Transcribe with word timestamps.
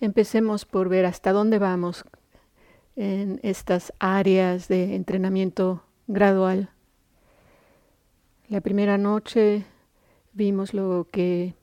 Empecemos 0.00 0.64
por 0.64 0.88
ver 0.88 1.06
hasta 1.06 1.32
dónde 1.32 1.58
vamos 1.58 2.04
en 2.94 3.40
estas 3.42 3.92
áreas 3.98 4.68
de 4.68 4.94
entrenamiento 4.94 5.82
gradual. 6.06 6.70
La 8.48 8.60
primera 8.60 8.96
noche 8.96 9.64
vimos 10.32 10.72
lo 10.72 11.08
que 11.10 11.54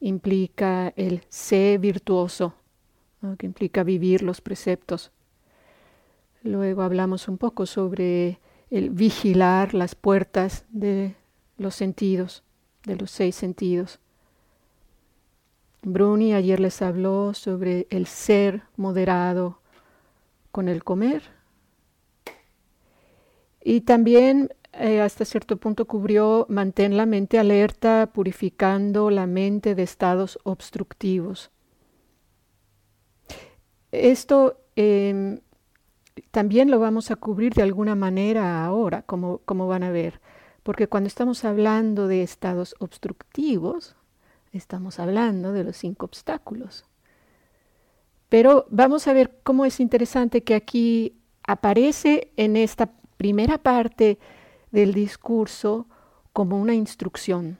implica 0.00 0.92
el 0.96 1.22
ser 1.28 1.78
virtuoso, 1.78 2.54
que 3.38 3.46
implica 3.46 3.82
vivir 3.82 4.22
los 4.22 4.40
preceptos. 4.40 5.12
Luego 6.42 6.82
hablamos 6.82 7.28
un 7.28 7.38
poco 7.38 7.66
sobre 7.66 8.40
el 8.70 8.90
vigilar 8.90 9.74
las 9.74 9.94
puertas 9.94 10.64
de 10.70 11.16
los 11.56 11.74
sentidos, 11.74 12.42
de 12.84 12.96
los 12.96 13.10
seis 13.10 13.34
sentidos. 13.36 14.00
Bruni 15.84 16.34
ayer 16.34 16.60
les 16.60 16.82
habló 16.82 17.34
sobre 17.34 17.86
el 17.90 18.06
ser 18.06 18.62
moderado 18.76 19.60
con 20.50 20.68
el 20.68 20.84
comer. 20.84 21.22
Y 23.62 23.82
también 23.82 24.50
eh, 24.72 25.00
hasta 25.00 25.24
cierto 25.24 25.56
punto 25.56 25.86
cubrió 25.86 26.46
mantén 26.48 26.96
la 26.96 27.06
mente 27.06 27.38
alerta, 27.38 28.10
purificando 28.12 29.10
la 29.10 29.26
mente 29.26 29.74
de 29.74 29.82
estados 29.82 30.38
obstructivos. 30.42 31.50
Esto 33.92 34.58
em, 34.74 35.40
también 36.30 36.70
lo 36.70 36.80
vamos 36.80 37.10
a 37.10 37.16
cubrir 37.16 37.54
de 37.54 37.62
alguna 37.62 37.94
manera 37.94 38.64
ahora, 38.64 39.02
como, 39.02 39.38
como 39.44 39.68
van 39.68 39.84
a 39.84 39.90
ver, 39.90 40.20
porque 40.64 40.88
cuando 40.88 41.06
estamos 41.06 41.44
hablando 41.44 42.08
de 42.08 42.22
estados 42.22 42.74
obstructivos, 42.80 43.96
estamos 44.58 44.98
hablando 44.98 45.52
de 45.52 45.64
los 45.64 45.76
cinco 45.76 46.06
obstáculos. 46.06 46.84
Pero 48.28 48.66
vamos 48.70 49.06
a 49.06 49.12
ver 49.12 49.38
cómo 49.42 49.64
es 49.64 49.80
interesante 49.80 50.42
que 50.42 50.54
aquí 50.54 51.16
aparece 51.46 52.32
en 52.36 52.56
esta 52.56 52.90
primera 53.16 53.58
parte 53.58 54.18
del 54.70 54.92
discurso 54.92 55.86
como 56.32 56.60
una 56.60 56.74
instrucción. 56.74 57.58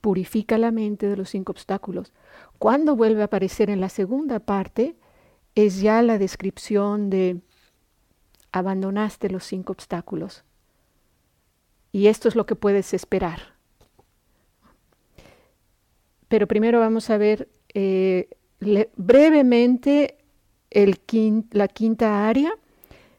Purifica 0.00 0.58
la 0.58 0.70
mente 0.70 1.08
de 1.08 1.16
los 1.16 1.30
cinco 1.30 1.52
obstáculos. 1.52 2.12
Cuando 2.58 2.96
vuelve 2.96 3.22
a 3.22 3.26
aparecer 3.26 3.68
en 3.68 3.80
la 3.80 3.88
segunda 3.88 4.40
parte, 4.40 4.96
es 5.54 5.80
ya 5.80 6.00
la 6.02 6.18
descripción 6.18 7.10
de 7.10 7.40
abandonaste 8.52 9.28
los 9.28 9.44
cinco 9.44 9.72
obstáculos. 9.72 10.44
Y 11.92 12.06
esto 12.06 12.28
es 12.28 12.36
lo 12.36 12.46
que 12.46 12.56
puedes 12.56 12.94
esperar. 12.94 13.55
Pero 16.28 16.46
primero 16.46 16.80
vamos 16.80 17.10
a 17.10 17.18
ver 17.18 17.48
eh, 17.74 18.28
brevemente 18.60 20.18
la 21.50 21.68
quinta 21.68 22.28
área, 22.28 22.52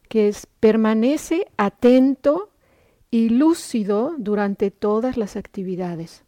que 0.10 0.28
es 0.28 0.48
permanece 0.60 1.48
atento 1.58 2.52
y 3.12 3.30
lúcido 3.30 4.16
durante 4.18 4.72
todas 4.72 5.18
las 5.18 5.36
actividades. 5.36 6.24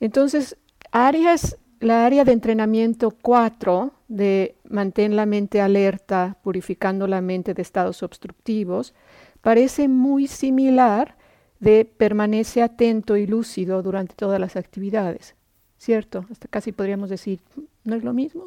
Entonces, 0.00 0.56
áreas, 0.90 1.58
la 1.78 2.06
área 2.06 2.24
de 2.24 2.32
entrenamiento 2.32 3.10
4 3.10 3.92
de 4.08 4.56
mantén 4.68 5.14
la 5.14 5.26
mente 5.26 5.60
alerta, 5.60 6.38
purificando 6.42 7.06
la 7.06 7.20
mente 7.20 7.54
de 7.54 7.62
estados 7.62 8.02
obstructivos, 8.02 8.94
parece 9.40 9.88
muy 9.88 10.26
similar 10.26 11.16
de 11.60 11.84
permanece 11.84 12.62
atento 12.62 13.16
y 13.16 13.26
lúcido 13.26 13.82
durante 13.82 14.14
todas 14.14 14.40
las 14.40 14.56
actividades, 14.56 15.36
¿cierto? 15.78 16.24
Hasta 16.30 16.48
casi 16.48 16.72
podríamos 16.72 17.10
decir, 17.10 17.40
¿no 17.84 17.94
es 17.94 18.02
lo 18.02 18.12
mismo? 18.12 18.46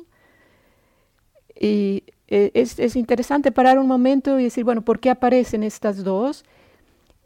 Y 1.56 2.04
eh, 2.28 2.52
es, 2.56 2.96
interesante 2.96 3.52
parar 3.52 3.78
un 3.78 3.88
momento 3.88 4.40
y 4.40 4.44
decir, 4.44 4.64
bueno, 4.64 4.82
¿por 4.82 5.00
qué 5.00 5.12
aparecen 5.12 5.64
estas 5.64 6.04
dos? 6.04 6.44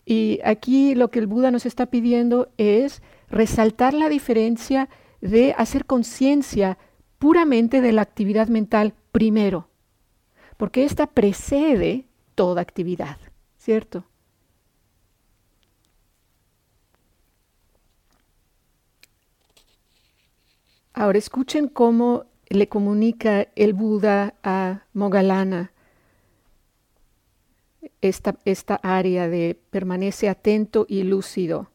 Y 0.06 0.40
aquí 0.44 0.96
lo 0.96 1.10
que 1.10 1.20
el 1.20 1.28
Buda 1.28 1.52
nos 1.52 1.66
está 1.66 1.86
pidiendo 1.86 2.50
es 2.58 3.02
resaltar 3.30 3.94
la 3.94 4.10
diferencia 4.10 4.90
de 5.22 5.54
hacer 5.58 5.86
conciencia 5.86 6.78
puramente 7.18 7.82
de 7.82 7.94
la 7.94 8.02
actividad 8.02 8.50
mental 8.50 8.94
primero, 9.14 9.70
porque 10.58 10.84
esta 10.84 11.08
precede 11.08 12.06
toda 12.36 12.62
actividad, 12.62 13.18
¿cierto? 13.58 14.06
Ahora 21.00 21.20
escuchen 21.20 21.68
cómo 21.68 22.26
le 22.50 22.68
comunica 22.70 23.50
el 23.56 23.74
Buda 23.74 24.34
a 24.42 24.82
Mogalana 24.94 25.72
esta, 28.02 28.40
esta 28.46 28.80
área 28.82 29.28
de 29.28 29.60
permanece 29.70 30.28
atento 30.28 30.88
y 30.90 31.04
lúcido. 31.04 31.70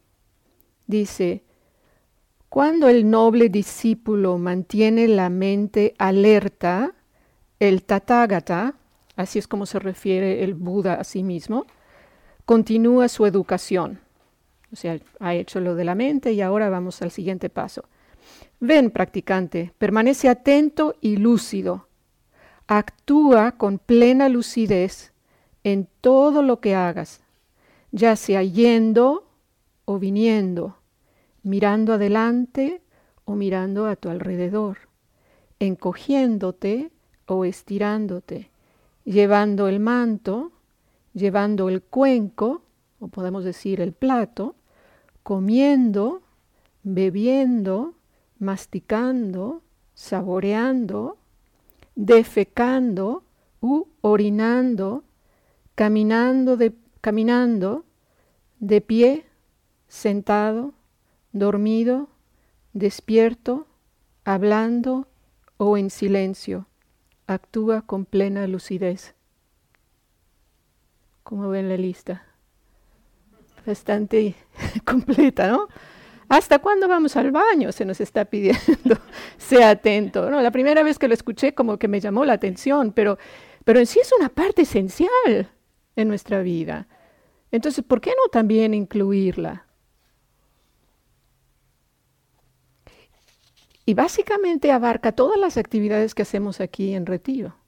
Dice, 0.89 1.45
cuando 2.49 2.89
el 2.89 3.09
noble 3.09 3.49
discípulo 3.49 4.39
mantiene 4.39 5.07
la 5.07 5.31
mente 5.31 5.95
alerta, 5.99 6.93
el 7.61 7.85
tathagata, 7.85 8.75
así 9.15 9.39
es 9.39 9.47
como 9.47 9.67
se 9.67 9.79
refiere 9.79 10.43
el 10.43 10.55
Buda 10.55 10.95
a 10.95 11.05
sí 11.05 11.23
mismo, 11.23 11.67
continúa 12.45 13.09
su 13.09 13.25
educación. 13.25 14.01
O 14.73 14.75
sea, 14.75 14.99
ha 15.21 15.35
hecho 15.37 15.61
lo 15.61 15.77
de 15.77 15.85
la 15.85 15.95
mente 15.95 16.33
y 16.33 16.41
ahora 16.41 16.69
vamos 16.71 17.03
al 17.03 17.13
siguiente 17.13 17.49
paso. 17.51 17.85
Ven, 18.65 18.93
practicante, 18.93 19.75
permanece 19.77 20.29
atento 20.29 20.95
y 21.01 21.17
lúcido. 21.17 21.89
Actúa 22.69 23.59
con 23.59 23.81
plena 23.81 24.29
lucidez 24.29 25.13
en 25.65 25.89
todo 26.01 26.43
lo 26.43 26.61
que 26.61 26.77
hagas, 26.77 27.23
ya 27.91 28.15
sea 28.15 28.45
yendo 28.45 29.27
o 29.85 29.99
viniendo, 29.99 30.77
mirando 31.43 31.95
adelante 31.95 32.83
o 33.25 33.35
mirando 33.35 33.87
a 33.87 33.97
tu 33.97 34.11
alrededor, 34.11 34.79
encogiéndote 35.59 36.93
o 37.27 37.45
estirándote, 37.45 38.49
llevando 39.05 39.67
el 39.67 39.81
manto, 39.81 40.53
llevando 41.15 41.69
el 41.69 41.83
cuenco, 41.83 42.63
o 43.01 43.09
podemos 43.09 43.43
decir 43.43 43.81
el 43.81 43.93
plato, 43.93 44.55
comiendo, 45.25 46.23
bebiendo, 46.85 47.97
masticando, 48.43 49.63
saboreando, 49.95 51.17
defecando 51.95 53.23
u 53.61 53.87
orinando, 54.01 55.05
caminando 55.77 56.57
de, 56.57 56.75
caminando, 57.01 57.85
de 58.59 58.81
pie, 58.81 59.27
sentado, 59.87 60.75
dormido, 61.31 62.09
despierto, 62.73 63.69
hablando 64.25 65.07
o 65.57 65.77
en 65.77 65.89
silencio. 65.89 66.67
Actúa 67.29 67.83
con 67.83 68.05
plena 68.05 68.49
lucidez. 68.49 69.15
Como 71.23 71.49
ven 71.49 71.69
la 71.69 71.77
lista. 71.77 72.27
Bastante 73.65 74.35
completa, 74.85 75.47
¿no? 75.47 75.69
¿Hasta 76.33 76.61
cuándo 76.61 76.89
vamos 76.89 77.15
al 77.17 77.31
baño? 77.31 77.73
Se 77.73 77.85
nos 77.85 78.01
está 78.01 78.25
pidiendo. 78.25 78.97
sea 79.37 79.69
atento. 79.69 80.31
La 80.31 80.51
primera 80.51 80.83
vez 80.83 80.99
que 80.99 81.07
lo 81.07 81.13
escuché 81.13 81.53
como 81.53 81.79
que 81.79 81.89
me 81.89 82.01
llamó 82.01 82.25
la 82.25 82.33
atención, 82.33 82.93
pero, 82.93 83.19
pero 83.65 83.81
en 83.81 83.85
sí 83.85 84.01
es 84.01 84.11
una 84.19 84.31
parte 84.31 84.63
esencial 84.63 85.11
en 85.95 86.09
nuestra 86.09 86.41
vida. 86.41 86.89
Entonces, 87.51 87.85
¿por 87.85 88.01
qué 88.01 88.13
no 88.13 88.31
también 88.31 88.73
incluirla? 88.73 89.67
Y 93.85 93.93
básicamente 93.93 94.73
abarca 94.73 95.13
todas 95.13 95.39
las 95.39 95.59
actividades 95.59 96.15
que 96.15 96.23
hacemos 96.23 96.63
aquí 96.63 96.95
en 96.95 97.05
Retiro. 97.05 97.62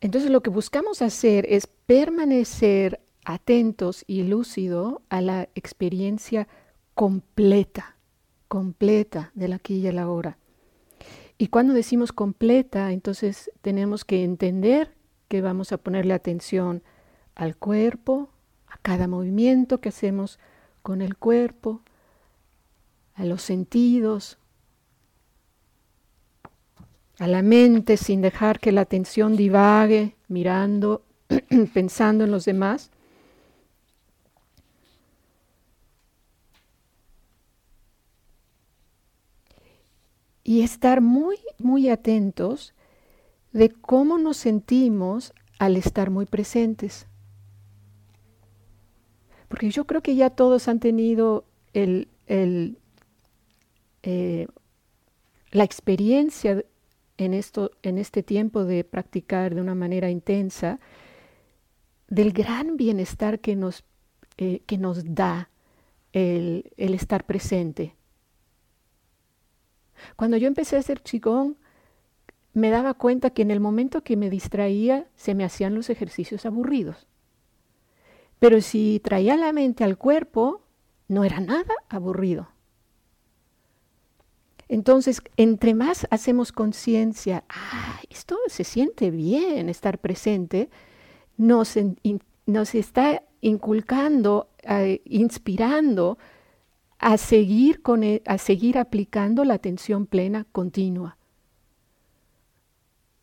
Entonces 0.00 0.30
lo 0.30 0.42
que 0.42 0.50
buscamos 0.50 1.02
hacer 1.02 1.46
es 1.48 1.66
permanecer 1.66 3.00
atentos 3.24 4.04
y 4.06 4.22
lúcido 4.22 5.02
a 5.10 5.20
la 5.20 5.48
experiencia 5.54 6.48
completa, 6.94 7.96
completa 8.48 9.30
de 9.34 9.48
la 9.48 9.56
aquí 9.56 9.76
y 9.76 9.86
el 9.86 9.98
ahora. 9.98 10.38
Y 11.38 11.48
cuando 11.48 11.72
decimos 11.72 12.12
completa, 12.12 12.92
entonces 12.92 13.50
tenemos 13.62 14.04
que 14.04 14.24
entender 14.24 14.94
que 15.28 15.40
vamos 15.40 15.72
a 15.72 15.78
ponerle 15.78 16.12
atención 16.12 16.82
al 17.34 17.56
cuerpo, 17.56 18.30
a 18.66 18.76
cada 18.78 19.06
movimiento 19.06 19.80
que 19.80 19.90
hacemos 19.90 20.38
con 20.82 21.02
el 21.02 21.16
cuerpo, 21.16 21.82
a 23.14 23.24
los 23.24 23.42
sentidos, 23.42 24.39
a 27.20 27.26
la 27.26 27.42
mente 27.42 27.98
sin 27.98 28.22
dejar 28.22 28.60
que 28.60 28.72
la 28.72 28.80
atención 28.80 29.36
divague, 29.36 30.16
mirando, 30.28 31.02
pensando 31.74 32.24
en 32.24 32.30
los 32.30 32.46
demás. 32.46 32.90
Y 40.42 40.62
estar 40.62 41.02
muy, 41.02 41.36
muy 41.58 41.90
atentos 41.90 42.72
de 43.52 43.68
cómo 43.68 44.16
nos 44.16 44.38
sentimos 44.38 45.34
al 45.58 45.76
estar 45.76 46.08
muy 46.08 46.24
presentes. 46.24 47.06
Porque 49.48 49.70
yo 49.70 49.86
creo 49.86 50.00
que 50.00 50.16
ya 50.16 50.30
todos 50.30 50.68
han 50.68 50.80
tenido 50.80 51.44
el, 51.74 52.08
el, 52.26 52.78
eh, 54.04 54.48
la 55.50 55.64
experiencia 55.64 56.64
en, 57.20 57.34
esto, 57.34 57.72
en 57.82 57.98
este 57.98 58.22
tiempo 58.22 58.64
de 58.64 58.82
practicar 58.82 59.54
de 59.54 59.60
una 59.60 59.74
manera 59.74 60.08
intensa 60.08 60.80
del 62.08 62.32
gran 62.32 62.78
bienestar 62.78 63.40
que 63.40 63.56
nos, 63.56 63.84
eh, 64.38 64.62
que 64.66 64.78
nos 64.78 65.14
da 65.14 65.50
el, 66.12 66.72
el, 66.78 66.94
estar 66.94 67.26
presente. 67.26 67.94
Cuando 70.16 70.38
yo 70.38 70.48
empecé 70.48 70.76
a 70.76 70.78
hacer 70.78 71.02
Qigong, 71.02 71.56
me 72.54 72.70
daba 72.70 72.94
cuenta 72.94 73.30
que 73.30 73.42
en 73.42 73.50
el 73.50 73.60
momento 73.60 74.02
que 74.02 74.16
me 74.16 74.30
distraía 74.30 75.06
se 75.14 75.34
me 75.34 75.44
hacían 75.44 75.74
los 75.74 75.90
ejercicios 75.90 76.46
aburridos. 76.46 77.06
Pero 78.38 78.62
si 78.62 78.98
traía 79.04 79.36
la 79.36 79.52
mente 79.52 79.84
al 79.84 79.98
cuerpo, 79.98 80.62
no 81.06 81.22
era 81.22 81.38
nada 81.40 81.74
aburrido. 81.90 82.48
Entonces, 84.70 85.20
entre 85.36 85.74
más 85.74 86.06
hacemos 86.10 86.52
conciencia, 86.52 87.42
ah, 87.48 88.00
esto 88.08 88.38
se 88.46 88.62
siente 88.62 89.10
bien 89.10 89.68
estar 89.68 89.98
presente, 89.98 90.70
nos, 91.36 91.76
está 91.76 93.24
inculcando, 93.40 94.48
eh, 94.62 95.02
inspirando 95.06 96.18
a 97.00 97.16
seguir, 97.16 97.82
con 97.82 98.04
e, 98.04 98.22
a 98.26 98.38
seguir 98.38 98.78
aplicando 98.78 99.44
la 99.44 99.54
atención 99.54 100.06
plena 100.06 100.46
continua. 100.52 101.16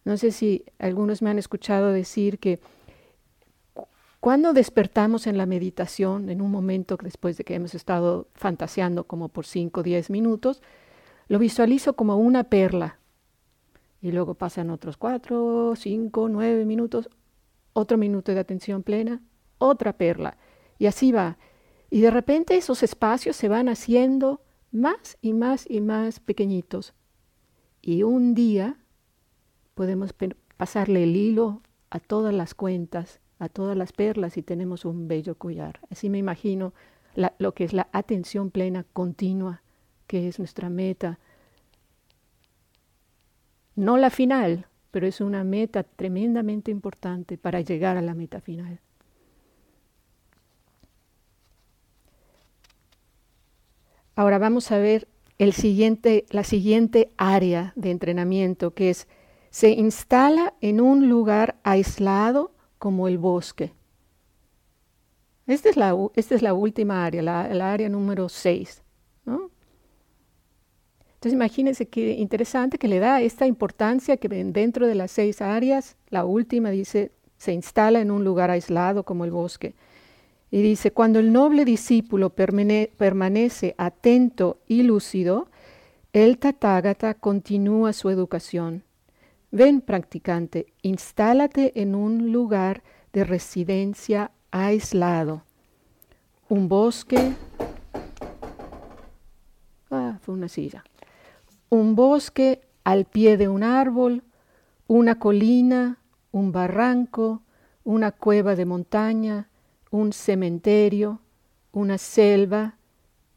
No 0.03 0.17
sé 0.17 0.33
si 0.33 0.65
algunos 0.79 1.21
me 1.21 1.29
han 1.29 1.39
escuchado 1.39 1.93
decir 1.93 2.39
que 2.39 2.59
cuando 4.19 4.51
despertamos 4.51 5.27
en 5.27 5.37
la 5.37 5.45
meditación, 5.45 6.29
en 6.29 6.41
un 6.41 6.51
momento 6.51 6.97
después 7.01 7.37
de 7.37 7.45
que 7.45 7.55
hemos 7.55 7.73
estado 7.73 8.27
fantaseando 8.33 9.05
como 9.05 9.29
por 9.29 9.45
5 9.45 9.79
o 9.79 9.83
10 9.83 10.09
minutos, 10.09 10.61
lo 11.27 11.39
visualizo 11.39 11.95
como 11.95 12.17
una 12.17 12.45
perla. 12.45 12.99
Y 14.01 14.11
luego 14.11 14.35
pasan 14.35 14.69
otros 14.69 14.97
4, 14.97 15.73
5, 15.75 16.29
9 16.29 16.65
minutos, 16.65 17.09
otro 17.73 17.97
minuto 17.97 18.33
de 18.33 18.39
atención 18.39 18.83
plena, 18.83 19.21
otra 19.57 19.93
perla. 19.93 20.37
Y 20.77 20.85
así 20.85 21.11
va. 21.11 21.37
Y 21.89 22.01
de 22.01 22.11
repente 22.11 22.55
esos 22.55 22.83
espacios 22.83 23.35
se 23.35 23.47
van 23.47 23.69
haciendo 23.69 24.41
más 24.71 25.17
y 25.21 25.33
más 25.33 25.65
y 25.69 25.81
más 25.81 26.19
pequeñitos. 26.19 26.93
Y 27.81 28.03
un 28.03 28.33
día 28.33 28.77
podemos 29.73 30.13
pasarle 30.57 31.03
el 31.03 31.15
hilo 31.15 31.61
a 31.89 31.99
todas 31.99 32.33
las 32.33 32.53
cuentas 32.53 33.19
a 33.39 33.49
todas 33.49 33.77
las 33.77 33.93
perlas 33.93 34.37
y 34.37 34.43
tenemos 34.43 34.85
un 34.85 35.07
bello 35.07 35.35
collar. 35.35 35.79
Así 35.89 36.09
me 36.09 36.17
imagino 36.17 36.73
lo 37.39 37.53
que 37.53 37.63
es 37.63 37.73
la 37.73 37.87
atención 37.91 38.51
plena 38.51 38.85
continua, 38.93 39.63
que 40.07 40.27
es 40.27 40.39
nuestra 40.39 40.69
meta. 40.69 41.19
No 43.75 43.97
la 43.97 44.09
final, 44.09 44.65
pero 44.91 45.05
es 45.05 45.21
una 45.21 45.43
meta 45.43 45.83
tremendamente 45.83 46.71
importante 46.71 47.37
para 47.37 47.61
llegar 47.61 47.97
a 47.97 48.01
la 48.01 48.15
meta 48.15 48.41
final. 48.41 48.79
Ahora 54.15 54.39
vamos 54.39 54.71
a 54.71 54.79
ver 54.79 55.07
el 55.37 55.53
siguiente, 55.53 56.25
la 56.31 56.43
siguiente 56.43 57.11
área 57.17 57.73
de 57.75 57.91
entrenamiento, 57.91 58.73
que 58.73 58.89
es 58.89 59.07
se 59.49 59.71
instala 59.71 60.53
en 60.61 60.81
un 60.81 61.09
lugar 61.09 61.57
aislado 61.63 62.51
como 62.77 63.07
el 63.07 63.17
bosque. 63.17 63.73
Esta 65.45 65.69
es 65.69 65.77
la, 65.77 65.95
esta 66.15 66.35
es 66.35 66.41
la 66.41 66.53
última 66.53 67.05
área, 67.05 67.21
la, 67.21 67.71
área 67.71 67.89
número 67.89 68.29
6. 68.29 68.83
Entonces 71.17 71.33
imagínense 71.33 71.87
qué 71.87 72.11
interesante 72.11 72.77
que 72.77 72.87
le 72.87 72.99
da 72.99 73.21
esta 73.21 73.47
importancia 73.47 74.17
que 74.17 74.29
dentro 74.29 74.85
de 74.85 74.93
las 74.93 75.09
seis 75.09 75.41
áreas, 75.41 75.97
la 76.09 76.25
última 76.25 76.69
dice, 76.69 77.11
se 77.39 77.53
instala 77.53 78.01
en 78.01 78.11
un 78.11 78.23
lugar 78.23 78.51
aislado 78.51 79.03
como 79.03 79.25
el 79.25 79.31
bosque. 79.31 79.73
Y 80.51 80.61
dice, 80.61 80.91
cuando 80.91 81.17
el 81.17 81.33
noble 81.33 81.65
discípulo 81.65 82.29
permanece 82.29 83.73
atento 83.79 84.59
y 84.67 84.83
lúcido, 84.83 85.49
el 86.13 86.37
Tathagata 86.37 87.15
continúa 87.15 87.93
su 87.93 88.11
educación. 88.11 88.83
Ven, 89.49 89.81
practicante, 89.81 90.67
instálate 90.83 91.81
en 91.81 91.95
un 91.95 92.31
lugar 92.31 92.83
de 93.11 93.23
residencia 93.23 94.29
aislado, 94.51 95.43
un 96.47 96.69
bosque, 96.69 97.33
ah, 99.89 100.19
fue 100.21 100.35
una 100.35 100.47
silla, 100.47 100.83
un 101.69 101.95
bosque 101.95 102.61
al 102.83 103.05
pie 103.05 103.37
de 103.37 103.47
un 103.47 103.63
árbol, 103.63 104.23
una 104.87 105.19
colina, 105.19 105.99
un 106.31 106.51
barranco, 106.51 107.41
una 107.83 108.11
cueva 108.11 108.55
de 108.55 108.65
montaña, 108.65 109.49
un 109.91 110.13
cementerio, 110.13 111.21
una 111.71 111.97
selva, 111.97 112.77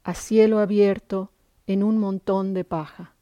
a 0.03 0.13
cielo 0.13 0.59
abierto, 0.59 1.31
en 1.67 1.83
un 1.83 1.97
montón 1.97 2.53
de 2.53 2.63
paja. 2.63 3.13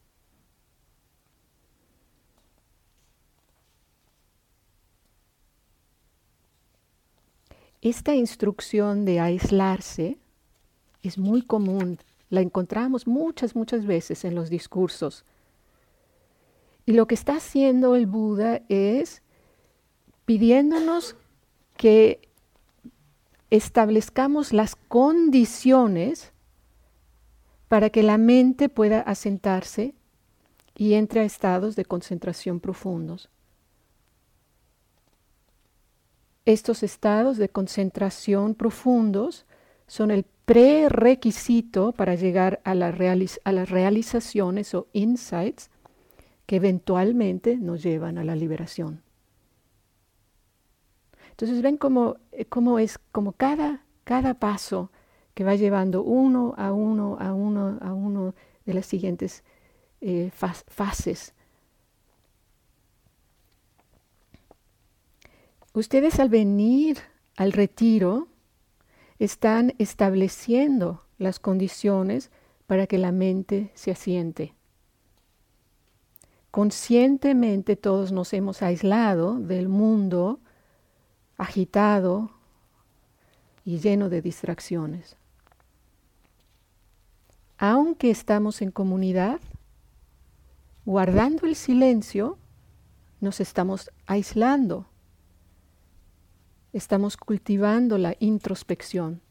Esta 7.82 8.14
instrucción 8.14 9.06
de 9.06 9.20
aislarse 9.20 10.18
es 11.02 11.18
muy 11.18 11.42
común, 11.42 12.00
la 12.30 12.42
encontramos 12.42 13.08
muchas, 13.08 13.56
muchas 13.56 13.86
veces 13.86 14.24
en 14.26 14.36
los 14.36 14.50
discursos. 14.50 15.26
Y 16.86 16.94
lo 16.94 17.08
que 17.08 17.16
está 17.16 17.38
haciendo 17.38 17.96
el 17.96 18.08
Buda 18.08 18.62
es 18.70 19.22
pidiéndonos 20.26 21.16
que 21.78 22.30
establezcamos 23.50 24.53
las 24.53 24.75
condiciones 24.75 26.34
para 27.68 27.89
que 27.89 28.03
la 28.03 28.18
mente 28.18 28.70
pueda 28.70 29.01
asentarse 29.01 29.94
y 30.75 30.94
entre 30.94 31.22
a 31.22 31.24
estados 31.24 31.75
de 31.75 31.86
concentración 31.86 32.60
profundos. 32.60 33.30
Estos 36.46 36.84
estados 36.84 37.38
de 37.38 37.50
concentración 37.50 38.56
profundos 38.56 39.46
son 39.89 40.12
el 40.12 40.24
prerequisito 40.46 41.93
para 41.93 42.13
llegar 42.13 42.62
a, 42.63 42.75
las 42.75 42.96
realizaciones 42.96 44.75
o 44.75 44.88
insights 44.93 45.72
que 46.46 46.58
eventualmente 46.58 47.58
nos 47.58 47.81
llevan 47.81 48.19
a 48.19 48.24
la 48.24 48.36
liberación. 48.36 49.01
Entonces 51.31 51.63
ven 51.63 51.77
cómo, 51.77 52.17
eh, 52.31 52.48
es 52.84 53.00
como 53.12 53.31
cada, 53.34 53.84
cada 54.03 54.36
paso 54.36 54.91
que 55.34 55.43
va 55.43 55.55
llevando 55.55 56.03
uno 56.03 56.53
a 56.58 56.72
uno 56.72 57.17
a 57.19 57.34
uno 57.34 57.79
a 57.81 57.93
uno 57.93 58.36
de 58.65 58.74
las 58.74 58.86
siguientes 58.86 59.43
eh, 60.01 60.31
fases 60.31 61.34
Ustedes 65.74 66.19
al 66.19 66.29
venir 66.29 66.98
al 67.38 67.53
retiro 67.53 68.27
están 69.20 69.74
estableciendo 69.78 71.04
las 71.18 71.40
condiciones 71.40 72.32
para 72.68 72.88
que 72.88 72.98
la 72.98 73.12
mente 73.12 73.72
se 73.76 73.92
asiente. 73.92 74.56
Conscientemente 76.52 77.76
todos 77.76 78.12
nos 78.12 78.34
hemos 78.34 78.62
aislado 78.62 79.36
del 79.36 79.70
mundo 79.70 80.40
agitado 81.38 82.32
y 83.64 83.80
lleno 83.80 84.10
de 84.10 84.22
distracciones. 84.22 85.16
Aunque 87.58 88.10
estamos 88.10 88.62
en 88.62 88.72
comunidad, 88.72 89.40
guardando 90.86 91.46
el 91.46 91.56
silencio, 91.56 92.38
nos 93.20 93.42
estamos 93.42 93.92
aislando 94.08 94.88
estamos 96.74 97.18
cultivando 97.18 97.98
la 97.98 98.16
introspección. 98.20 99.22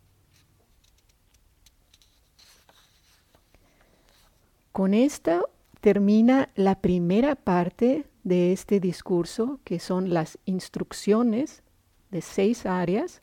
Con 4.72 4.94
esto 4.94 5.48
termina 5.80 6.50
la 6.54 6.80
primera 6.80 7.34
parte 7.34 8.06
de 8.24 8.52
este 8.52 8.80
discurso, 8.80 9.60
que 9.64 9.80
son 9.80 10.12
las 10.12 10.38
instrucciones 10.44 11.62
de 12.10 12.22
seis 12.22 12.66
áreas 12.66 13.22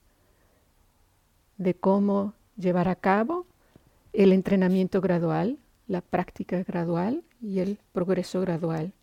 de 1.58 1.74
cómo 1.74 2.34
llevar 2.58 2.88
a 2.88 2.96
cabo 2.96 3.46
el 4.14 4.34
entrenamiento 4.34 5.02
gradual, 5.02 5.60
la 5.88 6.02
práctica 6.02 6.64
gradual 6.64 7.24
y 7.42 7.60
el 7.60 7.80
progreso 7.92 8.42
gradual. 8.42 8.94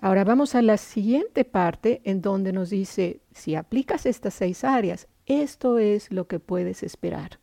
Ahora 0.00 0.22
vamos 0.22 0.54
a 0.54 0.62
la 0.62 0.76
siguiente 0.76 1.44
parte 1.44 2.00
en 2.04 2.22
donde 2.22 2.52
nos 2.52 2.70
dice, 2.70 3.20
si 3.32 3.56
aplicas 3.56 4.06
estas 4.06 4.34
seis 4.34 4.62
áreas, 4.62 5.08
esto 5.26 5.78
es 5.78 6.12
lo 6.12 6.28
que 6.28 6.38
puedes 6.38 6.84
esperar. 6.84 7.40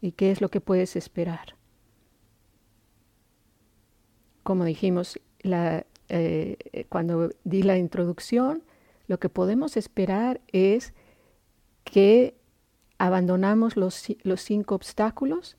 ¿Y 0.00 0.12
qué 0.12 0.30
es 0.30 0.40
lo 0.40 0.48
que 0.48 0.60
puedes 0.60 0.94
esperar? 0.94 1.56
Como 4.44 4.64
dijimos 4.64 5.20
eh, 6.08 6.86
cuando 6.88 7.30
di 7.42 7.62
la 7.64 7.76
introducción, 7.76 8.62
lo 9.08 9.18
que 9.18 9.28
podemos 9.28 9.76
esperar 9.76 10.40
es 10.52 10.94
que 11.82 12.36
abandonamos 12.98 13.76
los, 13.76 14.06
los 14.22 14.40
cinco 14.40 14.76
obstáculos 14.76 15.56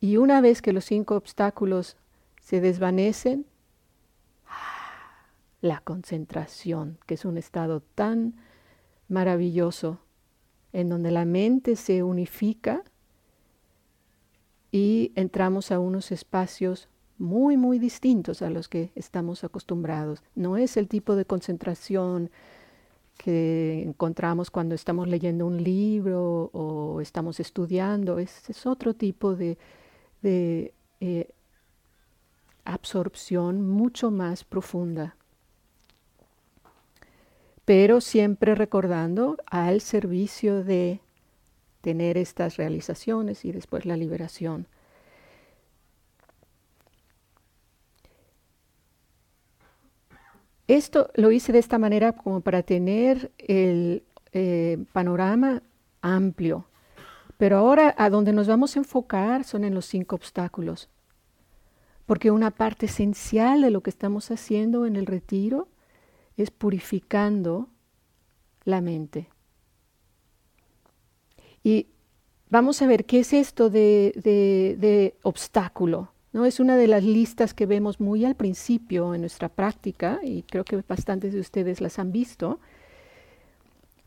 y 0.00 0.16
una 0.16 0.40
vez 0.40 0.60
que 0.60 0.72
los 0.72 0.84
cinco 0.84 1.14
obstáculos 1.14 1.96
se 2.40 2.60
desvanecen, 2.60 3.46
la 5.60 5.80
concentración, 5.80 6.98
que 7.06 7.14
es 7.14 7.24
un 7.24 7.38
estado 7.38 7.80
tan 7.80 8.34
maravilloso, 9.08 10.00
en 10.72 10.88
donde 10.88 11.10
la 11.10 11.24
mente 11.24 11.76
se 11.76 12.02
unifica 12.02 12.82
y 14.70 15.12
entramos 15.14 15.72
a 15.72 15.78
unos 15.78 16.12
espacios 16.12 16.88
muy, 17.18 17.56
muy 17.56 17.78
distintos 17.78 18.42
a 18.42 18.50
los 18.50 18.68
que 18.68 18.92
estamos 18.94 19.42
acostumbrados. 19.42 20.22
No 20.34 20.58
es 20.58 20.76
el 20.76 20.86
tipo 20.88 21.16
de 21.16 21.24
concentración 21.24 22.30
que 23.16 23.82
encontramos 23.82 24.50
cuando 24.50 24.74
estamos 24.74 25.08
leyendo 25.08 25.46
un 25.46 25.62
libro 25.62 26.50
o 26.52 27.00
estamos 27.00 27.40
estudiando, 27.40 28.18
es, 28.18 28.66
otro 28.66 28.92
tipo 28.92 29.34
de, 29.34 29.56
eh, 30.22 31.30
absorción 32.64 33.66
mucho 33.66 34.10
más 34.10 34.44
profunda 34.44 35.16
pero 37.66 38.00
siempre 38.00 38.54
recordando 38.54 39.36
al 39.44 39.80
servicio 39.80 40.62
de 40.62 41.00
tener 41.82 42.16
estas 42.16 42.56
realizaciones 42.56 43.44
y 43.44 43.52
después 43.52 43.84
la 43.84 43.96
liberación. 43.96 44.68
Esto 50.68 51.10
lo 51.14 51.32
hice 51.32 51.52
de 51.52 51.58
esta 51.58 51.78
manera 51.78 52.12
como 52.12 52.40
para 52.40 52.62
tener 52.62 53.32
el 53.38 54.04
eh, 54.32 54.78
panorama 54.92 55.62
amplio, 56.02 56.66
pero 57.36 57.58
ahora 57.58 57.94
a 57.98 58.10
donde 58.10 58.32
nos 58.32 58.46
vamos 58.46 58.76
a 58.76 58.78
enfocar 58.78 59.42
son 59.42 59.64
en 59.64 59.74
los 59.74 59.86
cinco 59.86 60.14
obstáculos, 60.14 60.88
porque 62.04 62.30
una 62.30 62.52
parte 62.52 62.86
esencial 62.86 63.60
de 63.60 63.70
lo 63.70 63.80
que 63.80 63.90
estamos 63.90 64.30
haciendo 64.30 64.86
en 64.86 64.94
el 64.94 65.06
retiro 65.06 65.68
es 66.36 66.50
purificando 66.50 67.68
la 68.64 68.80
mente. 68.80 69.28
Y 71.62 71.88
vamos 72.50 72.80
a 72.82 72.86
ver 72.86 73.06
qué 73.06 73.20
es 73.20 73.32
esto 73.32 73.70
de, 73.70 75.14
obstáculo. 75.22 76.12
¿no? 76.32 76.44
Es 76.44 76.60
una 76.60 76.76
de 76.76 76.86
las 76.86 77.02
listas 77.02 77.54
que 77.54 77.66
vemos 77.66 78.00
muy 78.00 78.24
al 78.24 78.34
principio 78.34 79.14
en 79.14 79.22
nuestra 79.22 79.48
práctica 79.48 80.20
y 80.22 80.42
creo 80.42 80.64
que 80.64 80.82
bastantes 80.86 81.32
de 81.32 81.40
ustedes 81.40 81.80
las 81.80 81.98
han 81.98 82.12
visto. 82.12 82.60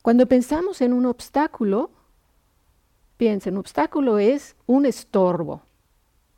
Cuando 0.01 0.27
pensamos 0.27 0.81
en 0.81 0.93
un 0.93 1.05
obstáculo, 1.05 1.91
piensen, 3.17 3.55
un 3.55 3.59
obstáculo 3.59 4.19
es 4.19 4.55
un 4.65 4.85
estorbo, 4.85 5.63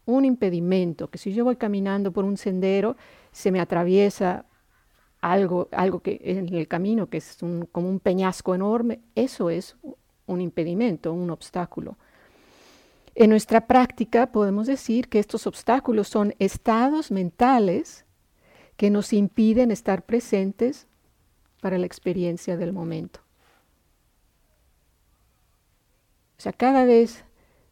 un 0.06 0.26
impedimento, 0.26 1.10
que 1.10 1.20
si 1.20 1.34
yo 1.34 1.44
voy 1.44 1.56
caminando 1.56 2.12
por 2.12 2.26
un 2.26 2.38
sendero, 2.38 2.98
se 3.32 3.52
me 3.52 3.60
atraviesa 3.60 4.46
algo, 5.22 5.70
algo 5.72 6.00
que 6.02 6.20
en 6.24 6.54
el 6.54 6.68
camino, 6.68 7.08
que 7.08 7.18
es 7.18 7.38
como 7.72 7.90
un 7.90 8.00
peñasco 8.00 8.56
enorme, 8.56 9.00
eso 9.16 9.50
es 9.50 9.76
un 10.26 10.42
impedimento, 10.42 11.14
un 11.14 11.30
obstáculo. 11.30 11.98
En 13.14 13.30
nuestra 13.30 13.68
práctica 13.68 14.32
podemos 14.32 14.68
decir 14.68 15.10
que 15.10 15.20
estos 15.20 15.46
obstáculos 15.46 16.08
son 16.08 16.34
estados 16.40 17.12
mentales 17.12 18.06
que 18.78 18.90
nos 18.90 19.14
impiden 19.14 19.70
estar 19.70 20.04
presentes 20.06 20.88
para 21.62 21.78
la 21.78 21.86
experiencia 21.86 22.58
del 22.58 22.74
momento. 22.74 23.20
O 26.38 26.42
sea, 26.42 26.54
cada 26.54 26.86
vez 26.86 27.24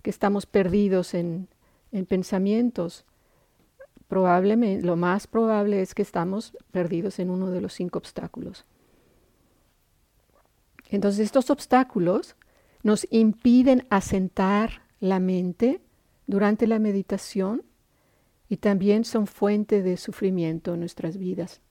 que 0.04 0.12
estamos 0.12 0.46
perdidos 0.46 1.16
en, 1.16 1.48
en 1.92 2.06
pensamientos, 2.06 3.06
probablemente, 4.10 4.86
lo 4.86 4.98
más 4.98 5.28
probable 5.28 5.82
es 5.82 5.94
que 5.94 6.02
estamos 6.02 6.58
perdidos 6.72 7.20
en 7.20 7.30
uno 7.30 7.52
de 7.52 7.62
los 7.62 7.74
cinco 7.74 8.00
obstáculos. 8.00 8.66
Entonces 10.90 11.22
estos 11.22 11.52
obstáculos 11.52 12.36
nos 12.82 13.08
impiden 13.12 13.86
asentar 13.92 14.82
la 15.00 15.20
mente 15.20 15.80
durante 16.26 16.66
la 16.66 16.80
meditación 16.80 17.64
y 18.50 18.58
también 18.58 19.06
son 19.06 19.28
fuente 19.28 19.84
de 19.84 19.96
sufrimiento 19.96 20.74
en 20.74 20.80
nuestras 20.80 21.18
vidas. 21.18 21.62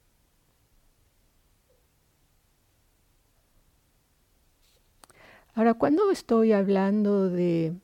Ahora, 5.55 5.75
cuando 5.75 6.13
estoy 6.13 6.53
hablando 6.53 7.29
de 7.29 7.75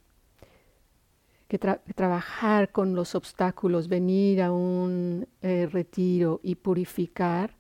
trabajar 1.59 2.71
con 2.71 2.95
los 2.95 3.15
obstáculos, 3.15 3.89
venir 3.89 4.43
a 4.43 4.53
un 4.53 5.27
eh, 5.43 5.67
retiro 5.71 6.41
y 6.43 6.55
purificar, 6.57 7.57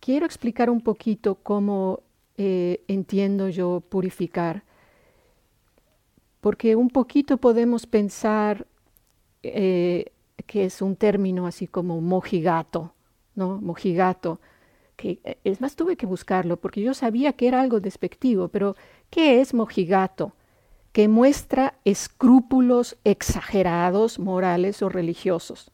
quiero 0.00 0.26
explicar 0.26 0.70
un 0.70 0.80
poquito 0.80 1.36
cómo 1.36 2.00
eh, 2.36 2.84
entiendo 2.88 3.48
yo 3.48 3.80
purificar, 3.80 4.64
porque 6.40 6.76
un 6.76 6.90
poquito 6.90 7.38
podemos 7.38 7.86
pensar 7.86 8.66
eh, 9.42 10.12
que 10.46 10.64
es 10.64 10.82
un 10.82 10.96
término 10.96 11.46
así 11.46 11.66
como 11.66 12.00
mojigato, 12.00 12.94
¿no? 13.34 13.60
Mojigato, 13.60 14.40
que 14.96 15.18
es 15.44 15.60
más 15.60 15.76
tuve 15.76 15.96
que 15.96 16.06
buscarlo 16.06 16.56
porque 16.56 16.80
yo 16.82 16.94
sabía 16.94 17.32
que 17.32 17.48
era 17.48 17.60
algo 17.60 17.80
despectivo, 17.80 18.48
pero 18.48 18.76
¿qué 19.10 19.40
es 19.40 19.54
mojigato? 19.54 20.32
Que 20.96 21.08
muestra 21.08 21.78
escrúpulos 21.84 22.96
exagerados, 23.04 24.18
morales 24.18 24.80
o 24.80 24.88
religiosos. 24.88 25.70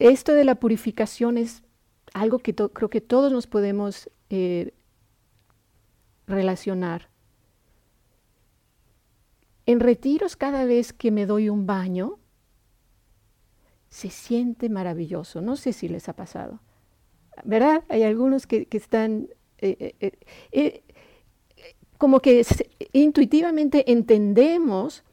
Esto 0.00 0.32
de 0.32 0.42
la 0.42 0.56
purificación 0.56 1.38
es 1.38 1.62
algo 2.14 2.40
que 2.40 2.52
creo 2.52 2.90
que 2.90 3.00
todos 3.00 3.30
nos 3.30 3.46
podemos 3.46 4.10
eh, 4.28 4.74
relacionar. 6.26 7.08
En 9.66 9.78
retiros 9.78 10.34
cada 10.34 10.64
vez 10.64 10.92
que 10.92 11.12
me 11.12 11.26
doy 11.26 11.48
un 11.48 11.64
baño, 11.64 12.18
se 13.88 14.10
siente 14.10 14.68
maravilloso. 14.68 15.40
No 15.42 15.54
sé 15.54 15.72
si 15.72 15.86
les 15.86 16.08
ha 16.08 16.14
pasado. 16.14 16.58
¿Verdad? 17.44 17.84
Hay 17.88 18.02
algunos 18.02 18.46
que, 18.46 18.66
están 18.70 19.28
eh, 19.58 19.94
eh, 20.00 20.12
eh, 20.52 20.82
como 21.98 22.20
que 22.20 22.44
intuitivamente 22.92 23.90
entendemos 23.90 25.04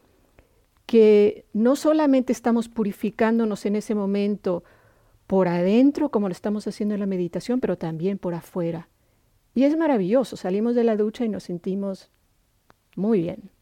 que 0.85 1.45
no 1.53 1.75
solamente 1.75 2.31
estamos 2.31 2.69
purificándonos 2.69 3.65
en 3.65 3.75
ese 3.75 3.95
momento 3.95 4.63
por 5.27 5.47
adentro, 5.47 6.09
como 6.09 6.27
lo 6.27 6.31
estamos 6.31 6.67
haciendo 6.67 6.93
en 6.93 6.99
la 6.99 7.07
meditación, 7.07 7.59
pero 7.59 7.77
también 7.77 8.19
por 8.19 8.35
afuera. 8.35 8.89
Y 9.55 9.63
es 9.63 9.75
maravilloso, 9.75 10.37
salimos 10.37 10.75
de 10.75 10.83
la 10.83 10.95
ducha 10.95 11.25
y 11.25 11.29
nos 11.29 11.43
sentimos 11.43 12.11
muy 12.95 13.21
bien. 13.21 13.54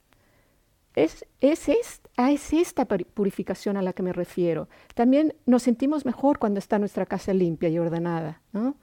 Es, 0.96 1.26
es, 1.42 2.02
ah, 2.18 2.32
es, 2.32 2.54
esta 2.54 2.86
purificación 2.86 3.78
a 3.78 3.82
la 3.82 3.94
que 3.94 4.04
me 4.04 4.14
refiero. 4.14 4.70
También 4.94 5.36
nos 5.46 5.64
sentimos 5.64 6.06
mejor 6.06 6.38
cuando 6.38 6.60
está 6.60 6.78
nuestra 6.78 7.06
casa 7.06 7.34
limpia 7.34 7.70
y 7.70 7.80
ordenada. 7.80 8.42
¿no? 8.52 8.76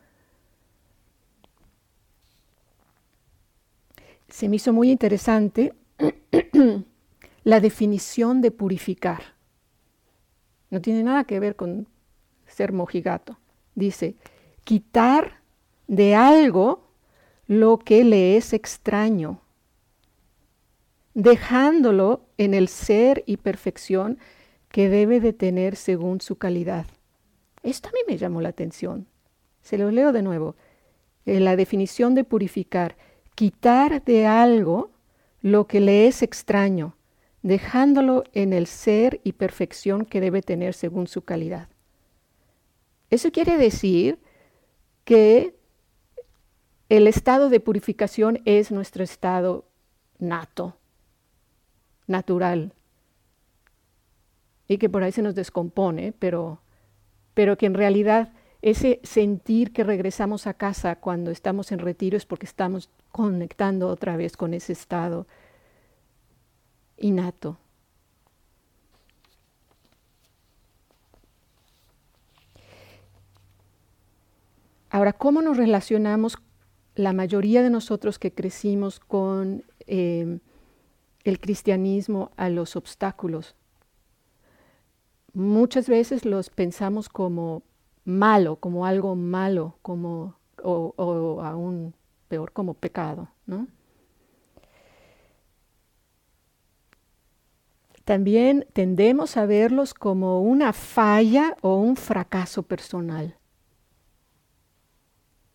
Se 4.28 4.48
me 4.48 4.56
hizo 4.56 4.72
muy 4.72 4.90
interesante 4.90 5.74
la 7.44 7.60
definición 7.60 8.40
de 8.40 8.50
purificar. 8.50 9.22
No 10.70 10.80
tiene 10.80 11.02
nada 11.02 11.24
que 11.24 11.38
ver 11.38 11.54
con 11.54 11.86
ser 12.46 12.72
mojigato. 12.72 13.38
Dice, 13.76 14.16
quitar 14.64 15.40
de 15.86 16.16
algo 16.16 16.88
lo 17.46 17.78
que 17.78 18.04
le 18.04 18.36
es 18.36 18.52
extraño 18.52 19.40
dejándolo 21.14 22.26
en 22.38 22.54
el 22.54 22.68
ser 22.68 23.22
y 23.26 23.36
perfección 23.36 24.18
que 24.68 24.88
debe 24.88 25.20
de 25.20 25.32
tener 25.32 25.76
según 25.76 26.20
su 26.20 26.36
calidad. 26.36 26.86
Esto 27.62 27.88
a 27.88 27.92
mí 27.92 28.00
me 28.06 28.16
llamó 28.16 28.40
la 28.40 28.50
atención. 28.50 29.06
Se 29.62 29.76
lo 29.76 29.90
leo 29.90 30.12
de 30.12 30.22
nuevo. 30.22 30.56
En 31.26 31.44
la 31.44 31.56
definición 31.56 32.14
de 32.14 32.24
purificar, 32.24 32.96
quitar 33.34 34.04
de 34.04 34.26
algo 34.26 34.90
lo 35.42 35.66
que 35.66 35.80
le 35.80 36.06
es 36.06 36.22
extraño, 36.22 36.96
dejándolo 37.42 38.24
en 38.32 38.52
el 38.52 38.66
ser 38.66 39.20
y 39.24 39.32
perfección 39.32 40.04
que 40.04 40.20
debe 40.20 40.42
tener 40.42 40.74
según 40.74 41.06
su 41.06 41.22
calidad. 41.22 41.68
Eso 43.10 43.32
quiere 43.32 43.56
decir 43.56 44.18
que 45.04 45.56
el 46.88 47.06
estado 47.06 47.48
de 47.48 47.60
purificación 47.60 48.40
es 48.44 48.70
nuestro 48.70 49.02
estado 49.02 49.64
nato, 50.18 50.76
natural, 52.10 52.72
y 54.68 54.78
que 54.78 54.88
por 54.88 55.02
ahí 55.02 55.12
se 55.12 55.22
nos 55.22 55.34
descompone, 55.34 56.12
pero, 56.18 56.60
pero 57.34 57.56
que 57.56 57.66
en 57.66 57.74
realidad 57.74 58.32
ese 58.62 59.00
sentir 59.02 59.72
que 59.72 59.84
regresamos 59.84 60.46
a 60.46 60.54
casa 60.54 60.96
cuando 60.96 61.30
estamos 61.30 61.72
en 61.72 61.78
retiro 61.78 62.16
es 62.16 62.26
porque 62.26 62.46
estamos 62.46 62.90
conectando 63.10 63.88
otra 63.88 64.16
vez 64.16 64.36
con 64.36 64.54
ese 64.54 64.72
estado 64.72 65.26
innato. 66.98 67.58
Ahora, 74.90 75.12
¿cómo 75.12 75.40
nos 75.40 75.56
relacionamos 75.56 76.36
la 76.96 77.12
mayoría 77.12 77.62
de 77.62 77.70
nosotros 77.70 78.18
que 78.18 78.32
crecimos 78.32 79.00
con 79.00 79.64
eh, 79.86 80.38
el 81.24 81.40
cristianismo 81.40 82.30
a 82.36 82.48
los 82.48 82.76
obstáculos? 82.76 83.54
Muchas 85.32 85.88
veces 85.88 86.24
los 86.24 86.50
pensamos 86.50 87.08
como 87.08 87.62
malo, 88.04 88.56
como 88.56 88.86
algo 88.86 89.14
malo, 89.14 89.78
como, 89.82 90.34
o, 90.62 91.40
aún 91.42 91.94
peor 92.28 92.52
como 92.52 92.74
pecado, 92.74 93.28
¿no? 93.46 93.66
También 98.04 98.66
tendemos 98.72 99.36
a 99.36 99.46
verlos 99.46 99.94
como 99.94 100.42
una 100.42 100.72
falla 100.72 101.56
o 101.60 101.76
un 101.76 101.94
fracaso 101.94 102.64
personal. 102.64 103.36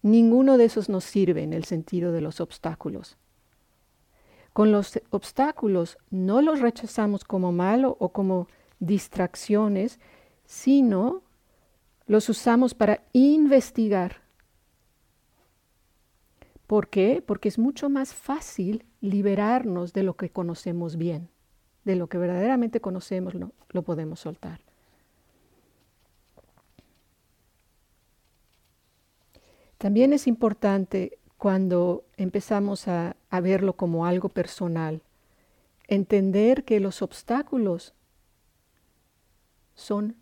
Ninguno 0.01 0.57
de 0.57 0.65
esos 0.65 0.87
nos 0.87 1.03
sirve 1.03 1.43
en 1.43 1.51
el 1.51 1.65
sentido 1.65 2.11
de 2.13 2.21
los 2.21 2.39
obstáculos. 2.39 3.17
Con 4.55 4.71
los 4.71 5.01
obstáculos 5.09 5.97
no 6.11 6.41
los 6.41 6.61
rechazamos 6.61 7.25
como 7.25 7.51
malo 7.51 7.97
o 7.99 8.13
como 8.13 8.47
distracciones, 8.79 9.99
sino 10.45 11.23
los 12.07 12.29
usamos 12.29 12.73
para 12.73 13.03
investigar. 13.11 14.21
¿Por 16.67 16.87
qué? 16.87 17.21
Porque 17.21 17.49
es 17.49 17.59
mucho 17.59 17.89
más 17.89 18.13
fácil 18.13 18.85
liberarnos 19.01 19.91
de 19.91 20.03
lo 20.03 20.15
que 20.15 20.29
conocemos 20.29 20.95
bien, 20.95 21.27
de 21.83 21.97
lo 21.97 22.07
que 22.07 22.17
verdaderamente 22.17 22.79
conocemos, 22.79 23.33
lo, 23.33 23.51
lo 23.71 23.81
podemos 23.81 24.21
soltar. 24.21 24.61
También 29.77 30.13
es 30.13 30.27
importante 30.27 31.19
cuando 31.37 32.05
empezamos 32.17 32.87
a, 32.87 33.15
verlo 33.41 33.73
como 33.73 34.05
algo 34.05 34.29
personal, 34.29 35.01
entender 35.87 36.63
que 36.63 36.79
los 36.79 37.01
obstáculos 37.01 37.93
son 39.73 40.15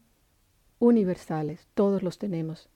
universales, 0.80 1.68
todos 1.76 2.02
los 2.02 2.18
tenemos. 2.18 2.70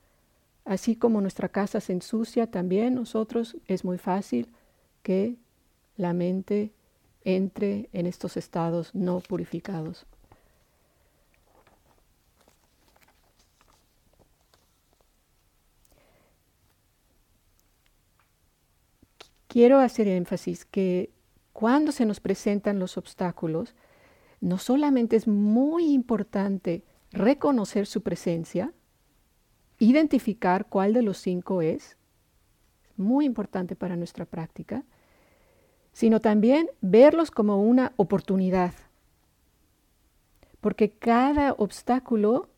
Así 0.63 0.95
como 0.95 1.21
nuestra 1.21 1.49
casa 1.49 1.81
se 1.81 1.93
ensucia, 1.93 2.51
también 2.51 2.93
nosotros 2.93 3.57
es 3.65 3.83
muy 3.83 3.97
fácil 3.97 4.47
que 5.01 5.37
la 5.95 6.13
mente 6.13 6.71
entre 7.23 7.89
en 7.93 8.05
estos 8.05 8.37
estados 8.37 8.93
no 8.93 9.19
purificados. 9.21 10.05
Quiero 19.47 19.79
hacer 19.79 20.07
énfasis 20.07 20.65
que 20.65 21.11
cuando 21.53 21.91
se 21.91 22.05
nos 22.05 22.19
presentan 22.19 22.79
los 22.79 22.97
obstáculos, 22.97 23.73
no 24.41 24.57
solamente 24.57 25.15
es 25.15 25.27
muy 25.27 25.91
importante 25.91 26.83
reconocer 27.11 27.87
su 27.87 28.01
presencia, 28.01 28.73
identificar 29.79 30.67
cuál 30.67 30.93
de 30.93 31.01
los 31.01 31.17
cinco 31.17 31.61
es, 31.61 31.97
muy 32.95 33.25
importante 33.25 33.75
para 33.75 33.95
nuestra 33.95 34.25
práctica, 34.25 34.83
sino 35.93 36.19
también 36.19 36.69
verlos 36.81 37.31
como 37.31 37.61
una 37.61 37.93
oportunidad, 37.95 38.73
porque 40.61 40.91
cada 40.91 41.53
obstáculo 41.53 42.49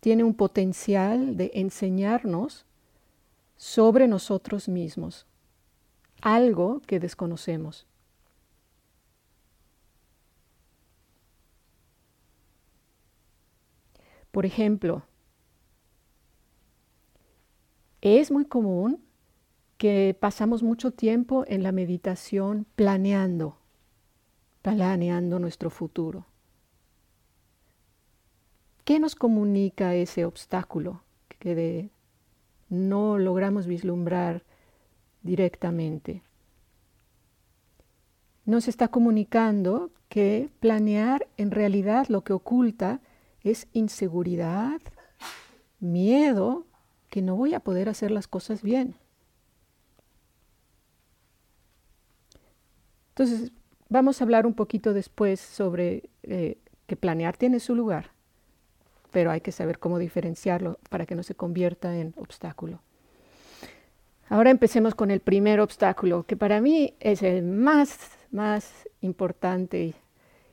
tiene 0.00 0.24
un 0.24 0.34
potencial 0.34 1.36
de 1.36 1.52
enseñarnos 1.54 2.66
sobre 3.56 4.08
nosotros 4.08 4.68
mismos, 4.68 5.26
algo 6.22 6.80
que 6.86 7.00
desconocemos. 7.00 7.86
Por 14.30 14.46
ejemplo, 14.46 15.02
es 18.00 18.30
muy 18.30 18.44
común 18.44 19.02
que 19.76 20.16
pasamos 20.18 20.62
mucho 20.62 20.92
tiempo 20.92 21.44
en 21.48 21.62
la 21.62 21.72
meditación 21.72 22.66
planeando, 22.76 23.56
planeando 24.62 25.38
nuestro 25.38 25.70
futuro. 25.70 26.26
¿Qué 28.84 29.00
nos 29.00 29.14
comunica 29.14 29.94
ese 29.94 30.24
obstáculo 30.24 31.02
que 31.38 31.90
no 32.68 33.18
logramos 33.18 33.66
vislumbrar 33.66 34.44
directamente? 35.22 36.22
Nos 38.44 38.68
está 38.68 38.88
comunicando 38.88 39.90
que 40.08 40.50
planear 40.60 41.28
en 41.36 41.50
realidad 41.50 42.08
lo 42.08 42.22
que 42.22 42.32
oculta 42.32 43.00
es 43.42 43.68
inseguridad, 43.72 44.80
miedo, 45.78 46.66
que 47.08 47.22
no 47.22 47.36
voy 47.36 47.54
a 47.54 47.60
poder 47.60 47.88
hacer 47.88 48.10
las 48.10 48.26
cosas 48.26 48.62
bien. 48.62 48.96
Entonces, 53.10 53.52
vamos 53.88 54.20
a 54.20 54.24
hablar 54.24 54.46
un 54.46 54.54
poquito 54.54 54.94
después 54.94 55.40
sobre 55.40 56.08
eh, 56.22 56.58
que 56.86 56.96
planear 56.96 57.36
tiene 57.36 57.60
su 57.60 57.74
lugar, 57.74 58.12
pero 59.10 59.30
hay 59.30 59.40
que 59.40 59.52
saber 59.52 59.78
cómo 59.78 59.98
diferenciarlo 59.98 60.78
para 60.88 61.06
que 61.06 61.14
no 61.14 61.22
se 61.22 61.34
convierta 61.34 61.96
en 61.96 62.14
obstáculo. 62.16 62.80
Ahora 64.30 64.50
empecemos 64.50 64.94
con 64.94 65.10
el 65.10 65.20
primer 65.20 65.60
obstáculo, 65.60 66.22
que 66.22 66.38
para 66.38 66.62
mí 66.62 66.94
es 67.00 67.22
el 67.22 67.42
más, 67.42 67.98
más 68.30 68.88
importante 69.02 69.94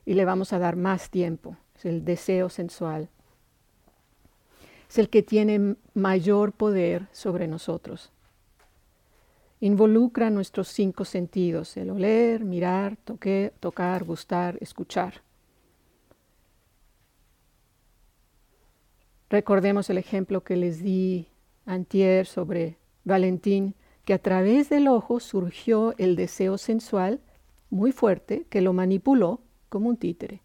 y 0.04 0.14
le 0.14 0.26
vamos 0.26 0.52
a 0.52 0.58
dar 0.58 0.76
más 0.76 1.08
tiempo 1.08 1.56
es 1.78 1.84
el 1.84 2.04
deseo 2.04 2.48
sensual. 2.48 3.08
Es 4.88 4.98
el 4.98 5.08
que 5.08 5.22
tiene 5.22 5.76
mayor 5.94 6.52
poder 6.52 7.06
sobre 7.12 7.46
nosotros. 7.46 8.10
Involucra 9.60 10.30
nuestros 10.30 10.68
cinco 10.68 11.04
sentidos, 11.04 11.76
el 11.76 11.90
oler, 11.90 12.44
mirar, 12.44 12.96
tocar, 12.96 14.04
gustar, 14.04 14.56
escuchar. 14.60 15.22
Recordemos 19.30 19.90
el 19.90 19.98
ejemplo 19.98 20.42
que 20.42 20.56
les 20.56 20.82
di 20.82 21.28
antier 21.66 22.26
sobre 22.26 22.78
Valentín, 23.04 23.74
que 24.04 24.14
a 24.14 24.18
través 24.18 24.68
del 24.68 24.88
ojo 24.88 25.20
surgió 25.20 25.94
el 25.98 26.16
deseo 26.16 26.58
sensual 26.58 27.20
muy 27.70 27.92
fuerte 27.92 28.46
que 28.48 28.60
lo 28.60 28.72
manipuló 28.72 29.40
como 29.68 29.88
un 29.88 29.96
títere. 29.96 30.40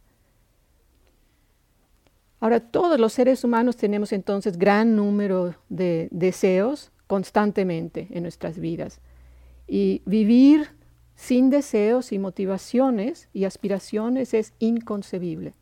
Ahora, 2.40 2.60
todos 2.60 3.00
los 3.00 3.14
seres 3.14 3.46
humanos 3.46 3.78
tenemos 3.78 4.12
entonces 4.12 4.58
gran 4.58 4.98
número 4.98 5.56
de 5.70 6.10
deseos 6.12 6.92
constantemente 7.08 8.08
en 8.12 8.24
nuestras 8.24 8.60
vidas. 8.60 9.00
Y 9.66 10.02
vivir 10.06 10.72
sin 11.16 11.50
deseos 11.50 12.12
y 12.12 12.20
motivaciones 12.20 13.30
y 13.32 13.46
aspiraciones 13.46 14.34
es 14.34 14.54
inconcebible. 14.60 15.54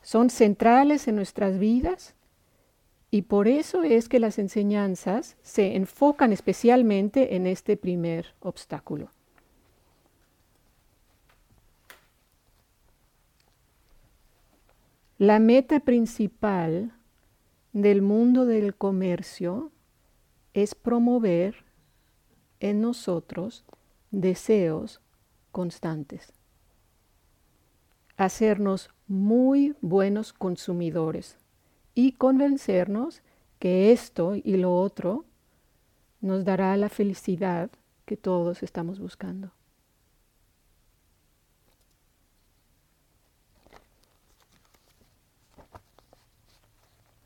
Son 0.00 0.30
centrales 0.30 1.06
en 1.06 1.16
nuestras 1.16 1.58
vidas 1.58 2.14
y 3.10 3.22
por 3.22 3.48
eso 3.48 3.82
es 3.82 4.08
que 4.08 4.20
las 4.20 4.38
enseñanzas 4.38 5.36
se 5.42 5.74
enfocan 5.74 6.32
especialmente 6.32 7.34
en 7.34 7.46
este 7.46 7.76
primer 7.76 8.34
obstáculo. 8.40 9.10
La 15.18 15.38
meta 15.38 15.80
principal 15.80 16.94
del 17.72 18.00
mundo 18.00 18.46
del 18.46 18.74
comercio 18.74 19.70
es 20.54 20.74
promover 20.74 21.64
en 22.60 22.80
nosotros 22.80 23.64
deseos 24.10 25.00
constantes. 25.50 26.32
Hacernos 28.16 28.90
muy 29.08 29.74
buenos 29.80 30.32
consumidores 30.32 31.39
y 32.00 32.12
convencernos 32.12 33.20
que 33.58 33.92
esto 33.92 34.34
y 34.34 34.56
lo 34.56 34.74
otro 34.74 35.26
nos 36.22 36.46
dará 36.46 36.74
la 36.78 36.88
felicidad 36.88 37.68
que 38.06 38.16
todos 38.16 38.62
estamos 38.62 38.98
buscando. 38.98 39.50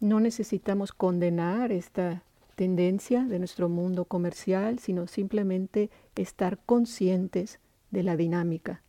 No 0.01 0.19
necesitamos 0.19 0.91
condenar 0.91 1.71
esta 1.71 2.25
tendencia 2.57 3.23
de 3.27 3.39
nuestro 3.39 3.69
mundo 3.69 4.07
comercial, 4.07 4.81
sino 4.81 5.07
simplemente 5.07 5.89
estar 6.17 6.59
conscientes 6.67 7.61
de 7.93 8.03
la 8.03 8.17
dinámica. 8.17 8.84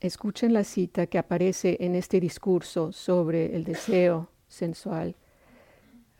Escuchen 0.00 0.52
la 0.52 0.64
cita 0.64 1.06
que 1.06 1.18
aparece 1.18 1.78
en 1.80 1.94
este 1.94 2.20
discurso 2.20 2.92
sobre 2.92 3.56
el 3.56 3.64
deseo 3.64 4.28
sensual. 4.48 5.16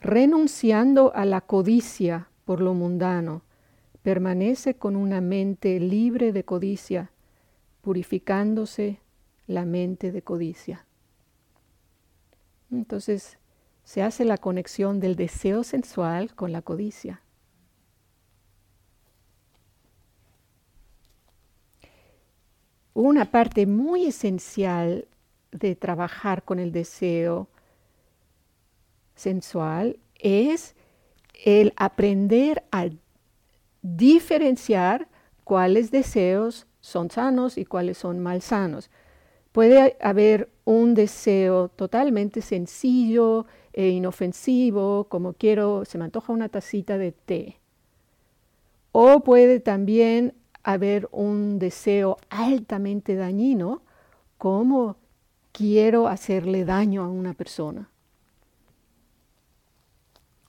Renunciando 0.00 1.14
a 1.14 1.24
la 1.24 1.42
codicia 1.42 2.28
por 2.44 2.60
lo 2.60 2.74
mundano, 2.74 3.42
permanece 4.02 4.74
con 4.74 4.96
una 4.96 5.20
mente 5.20 5.80
libre 5.80 6.32
de 6.32 6.44
codicia, 6.44 7.10
purificándose 7.82 9.00
la 9.46 9.64
mente 9.64 10.12
de 10.12 10.22
codicia. 10.22 10.86
Entonces 12.70 13.38
se 13.84 14.02
hace 14.02 14.24
la 14.24 14.38
conexión 14.38 15.00
del 15.00 15.16
deseo 15.16 15.64
sensual 15.64 16.34
con 16.34 16.50
la 16.50 16.62
codicia. 16.62 17.22
Una 22.96 23.30
parte 23.30 23.66
muy 23.66 24.06
esencial 24.06 25.06
de 25.52 25.76
trabajar 25.76 26.44
con 26.44 26.58
el 26.58 26.72
deseo 26.72 27.46
sensual 29.14 29.98
es 30.18 30.74
el 31.44 31.74
aprender 31.76 32.64
a 32.72 32.88
diferenciar 33.82 35.08
cuáles 35.44 35.90
deseos 35.90 36.66
son 36.80 37.10
sanos 37.10 37.58
y 37.58 37.66
cuáles 37.66 37.98
son 37.98 38.18
malsanos. 38.18 38.88
Puede 39.52 39.98
haber 40.00 40.48
un 40.64 40.94
deseo 40.94 41.68
totalmente 41.68 42.40
sencillo 42.40 43.44
e 43.74 43.90
inofensivo, 43.90 45.04
como 45.10 45.34
quiero, 45.34 45.84
se 45.84 45.98
me 45.98 46.04
antoja 46.06 46.32
una 46.32 46.48
tacita 46.48 46.96
de 46.96 47.12
té. 47.12 47.60
O 48.92 49.20
puede 49.20 49.60
también 49.60 50.32
haber 50.66 51.08
un 51.12 51.60
deseo 51.60 52.16
altamente 52.28 53.14
dañino, 53.14 53.82
como 54.36 54.96
quiero 55.52 56.08
hacerle 56.08 56.64
daño 56.64 57.04
a 57.04 57.08
una 57.08 57.34
persona. 57.34 57.88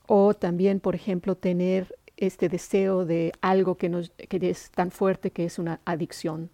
O 0.08 0.34
también, 0.34 0.80
por 0.80 0.96
ejemplo, 0.96 1.36
tener 1.36 1.96
este 2.16 2.48
deseo 2.48 3.04
de 3.04 3.32
algo 3.40 3.76
que, 3.76 4.10
es 4.18 4.70
tan 4.72 4.90
fuerte 4.90 5.30
que 5.30 5.44
es 5.44 5.56
una 5.60 5.80
adicción. 5.84 6.50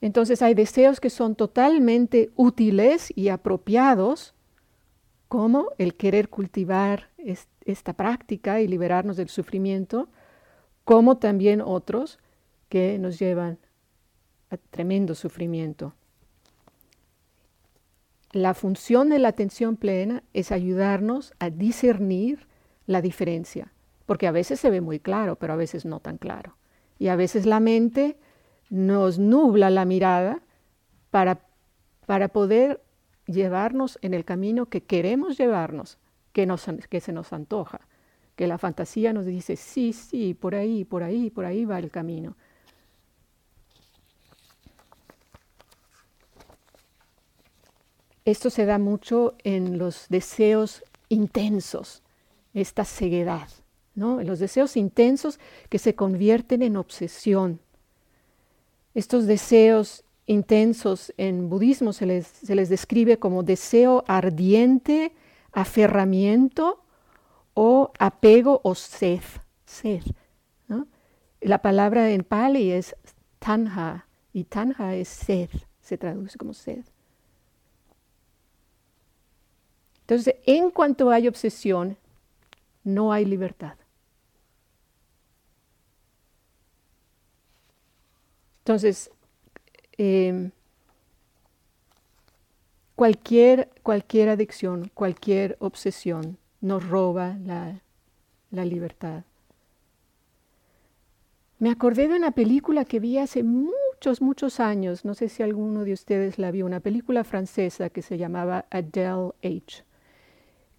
Entonces 0.00 0.40
hay 0.40 0.54
deseos 0.54 0.98
que 0.98 1.10
son 1.10 1.34
totalmente 1.34 2.30
útiles 2.36 3.12
y 3.14 3.28
apropiados, 3.28 4.32
como 5.28 5.72
el 5.76 5.94
querer 5.94 6.30
cultivar 6.30 7.10
esta 7.64 7.92
práctica 7.94 8.60
y 8.60 8.68
liberarnos 8.68 9.16
del 9.16 9.28
sufrimiento, 9.28 10.08
como 10.84 11.16
también 11.16 11.60
otros 11.60 12.18
que 12.68 12.98
nos 12.98 13.18
llevan 13.18 13.58
a 14.50 14.56
tremendo 14.56 15.14
sufrimiento. 15.14 15.94
La 18.32 18.54
función 18.54 19.10
de 19.10 19.20
la 19.20 19.28
atención 19.28 19.76
plena 19.76 20.24
es 20.32 20.50
ayudarnos 20.50 21.34
a 21.38 21.50
discernir 21.50 22.48
la 22.86 23.00
diferencia, 23.00 23.72
porque 24.06 24.26
a 24.26 24.32
veces 24.32 24.60
se 24.60 24.70
ve 24.70 24.80
muy 24.80 24.98
claro, 24.98 25.36
pero 25.36 25.52
a 25.52 25.56
veces 25.56 25.84
no 25.84 26.00
tan 26.00 26.18
claro. 26.18 26.56
Y 26.98 27.08
a 27.08 27.16
veces 27.16 27.46
la 27.46 27.60
mente 27.60 28.16
nos 28.70 29.18
nubla 29.18 29.70
la 29.70 29.84
mirada 29.84 30.42
para, 31.10 31.42
para 32.06 32.28
poder 32.28 32.82
llevarnos 33.26 33.98
en 34.02 34.14
el 34.14 34.24
camino 34.24 34.66
que 34.66 34.82
queremos 34.82 35.38
llevarnos, 35.38 35.98
que, 36.34 37.00
se 37.00 37.12
nos 37.12 37.32
antoja, 37.32 37.80
que 38.34 38.48
la 38.48 38.58
fantasía 38.58 39.12
nos 39.12 39.24
dice, 39.24 39.56
sí, 39.56 39.92
sí, 39.92 40.34
por 40.34 40.56
ahí, 40.56 40.84
por 40.84 41.04
ahí, 41.04 41.30
por 41.30 41.44
ahí 41.44 41.64
va 41.64 41.78
el 41.78 41.90
camino. 41.90 42.36
Esto 48.24 48.50
se 48.50 48.64
da 48.64 48.78
mucho 48.78 49.36
en 49.44 49.78
los 49.78 50.06
deseos 50.08 50.82
intensos, 51.08 52.02
esta 52.52 52.84
ceguedad, 52.84 53.48
¿no? 53.94 54.20
En 54.20 54.26
los 54.26 54.40
deseos 54.40 54.76
intensos 54.76 55.38
que 55.68 55.78
se 55.78 55.94
convierten 55.94 56.62
en 56.62 56.76
obsesión, 56.76 57.60
estos 58.94 59.26
deseos 59.26 60.04
intensos 60.26 61.12
en 61.16 61.48
budismo 61.48 61.92
se 61.92 62.06
les 62.06 62.68
describe 62.68 63.18
como 63.18 63.42
deseo 63.42 64.04
ardiente, 64.06 65.12
aferramiento 65.54 66.82
o 67.54 67.92
apego 67.98 68.60
o 68.64 68.74
sed. 68.74 69.22
sed 69.64 70.02
La 71.40 71.58
palabra 71.58 72.10
en 72.10 72.24
pali 72.24 72.72
es 72.72 72.96
tanha 73.38 74.06
y 74.32 74.44
tanha 74.44 74.94
es 74.94 75.08
sed, 75.08 75.50
se 75.80 75.98
traduce 75.98 76.38
como 76.38 76.54
sed. 76.54 76.84
Entonces, 80.00 80.36
en 80.46 80.70
cuanto 80.70 81.10
hay 81.10 81.28
obsesión, 81.28 81.96
no 82.82 83.12
hay 83.12 83.24
libertad. 83.24 83.76
Entonces, 88.60 89.10
em, 89.98 90.50
cualquier, 92.96 93.70
cualquier 93.82 94.28
adicción, 94.28 94.90
cualquier 94.94 95.56
obsesión 95.60 96.38
nos 96.60 96.88
roba 96.88 97.36
la, 97.44 97.82
la 98.50 98.64
libertad. 98.64 99.24
Me 101.58 101.70
acordé 101.70 102.08
de 102.08 102.16
una 102.16 102.32
película 102.32 102.84
que 102.84 103.00
vi 103.00 103.18
hace 103.18 103.42
muchos, 103.42 104.20
muchos 104.20 104.60
años, 104.60 105.04
no 105.04 105.14
sé 105.14 105.28
si 105.28 105.42
alguno 105.42 105.84
de 105.84 105.92
ustedes 105.92 106.38
la 106.38 106.50
vio, 106.50 106.66
una 106.66 106.80
película 106.80 107.24
francesa 107.24 107.90
que 107.90 108.02
se 108.02 108.18
llamaba 108.18 108.66
Adele 108.70 109.32
H. 109.42 109.84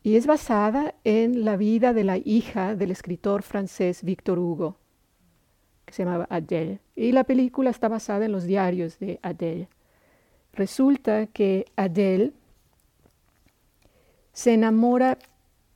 Y 0.04 0.18
es 0.18 0.28
basada 0.28 0.94
en 1.04 1.46
la 1.46 1.58
vida 1.58 1.94
de 1.94 2.04
la 2.04 2.18
hija 2.18 2.76
del 2.76 2.92
escritor 2.92 3.42
francés 3.42 4.04
Victor 4.04 4.38
Hugo 4.38 4.78
que 5.86 5.94
se 5.94 6.04
llamaba 6.04 6.28
Adele. 6.30 6.80
Y 6.96 7.12
la 7.12 7.24
película 7.24 7.70
está 7.70 7.88
basada 7.88 8.26
en 8.26 8.32
los 8.32 8.44
diarios 8.44 9.00
de 9.00 9.20
Adele. 9.22 9.70
Resulta 10.56 11.28
que 11.28 11.66
Adele 11.76 12.32
se 14.32 14.54
enamora 14.54 15.18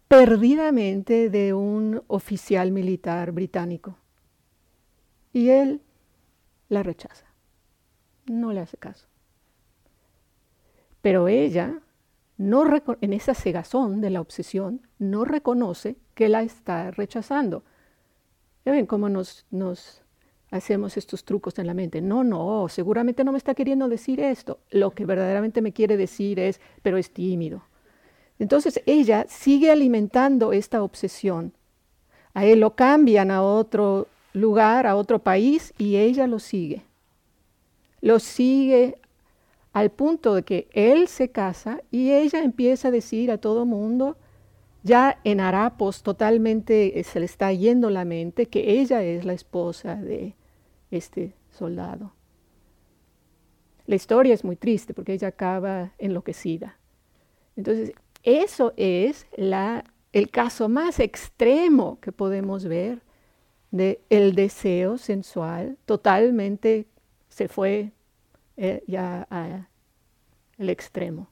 perdidamente 0.08 1.30
de 1.30 1.54
un 1.54 2.02
oficial 2.08 2.72
militar 2.72 3.34
británico. 3.34 3.98
Y 5.34 5.50
él 5.50 5.82
la 6.70 6.82
rechaza. 6.82 7.26
No 8.26 8.54
le 8.54 8.62
hace 8.62 8.78
caso. 8.78 9.08
Pero 11.02 11.28
ella, 11.28 11.82
no 12.38 12.64
en 13.02 13.14
esa 13.14 13.34
cegazón 13.34 14.00
de 14.00 14.10
la 14.12 14.22
obsesión, 14.22 14.88
no 14.98 15.26
reconoce 15.26 15.98
que 16.16 16.30
la 16.30 16.44
está 16.44 16.92
rechazando. 16.92 17.64
Ven 18.64 18.86
cómo 18.86 19.10
nos, 19.10 19.46
nos 19.52 19.99
hacemos 20.52 20.98
estos 20.98 21.24
trucos 21.24 21.60
en 21.60 21.68
la 21.68 21.74
mente. 21.74 22.02
No, 22.02 22.24
no, 22.24 22.68
seguramente 22.70 23.24
no 23.24 23.32
me 23.32 23.38
está 23.38 23.54
queriendo 23.54 23.88
decir 23.88 24.20
esto. 24.20 24.60
Lo 24.70 24.92
que 24.92 25.06
verdaderamente 25.06 25.62
me 25.62 25.74
quiere 25.74 25.98
decir 25.98 26.40
es, 26.40 26.60
pero 26.82 26.98
es 26.98 27.12
tímido. 27.12 27.64
Entonces 28.40 28.82
ella 28.86 29.26
sigue 29.28 29.72
alimentando 29.72 30.54
esta 30.54 30.82
obsesión. 30.82 31.54
A 32.34 32.46
él 32.46 32.62
lo 32.62 32.76
cambian 32.76 33.32
a 33.32 33.44
otro 33.44 34.08
lugar, 34.34 34.88
a 34.88 34.96
otro 34.96 35.20
país, 35.20 35.74
y 35.78 35.98
ella 35.98 36.26
lo 36.28 36.40
sigue. 36.40 36.84
Lo 38.02 38.20
sigue 38.20 38.98
al 39.74 39.92
punto 39.92 40.36
de 40.36 40.44
que 40.44 40.68
él 40.74 41.08
se 41.08 41.30
casa 41.30 41.82
y 41.92 42.12
ella 42.12 42.42
empieza 42.44 42.88
a 42.88 42.92
decir 42.92 43.32
a 43.32 43.38
todo 43.38 43.66
mundo, 43.66 44.18
ya 44.84 45.20
en 45.24 45.40
harapos 45.40 46.04
totalmente 46.04 47.00
eh, 47.00 47.04
se 47.04 47.20
le 47.20 47.26
está 47.26 47.52
yendo 47.52 47.90
la 47.90 48.06
mente 48.06 48.48
que 48.48 48.80
ella 48.80 49.04
es 49.04 49.26
la 49.26 49.34
esposa 49.34 49.96
de 49.96 50.36
este 50.92 51.34
soldado. 51.52 52.14
La 53.86 53.96
historia 53.96 54.34
es 54.34 54.44
muy 54.44 54.56
triste 54.56 54.94
porque 54.94 55.14
ella 55.14 55.30
acaba 55.30 55.94
enloquecida. 55.98 56.78
Entonces, 57.56 57.94
Eso 58.24 58.74
es 58.78 59.26
el 59.38 60.30
caso 60.30 60.70
más 60.70 61.00
extremo 61.00 62.00
que 62.02 62.12
podemos 62.12 62.66
ver 62.66 63.02
de 63.72 64.02
el 64.10 64.36
deseo 64.36 64.98
sensual 64.98 65.78
totalmente 65.86 66.86
se 67.30 67.48
fue 67.48 67.92
eh, 68.58 68.84
ya 68.88 69.24
al 69.30 70.70
extremo. 70.70 71.28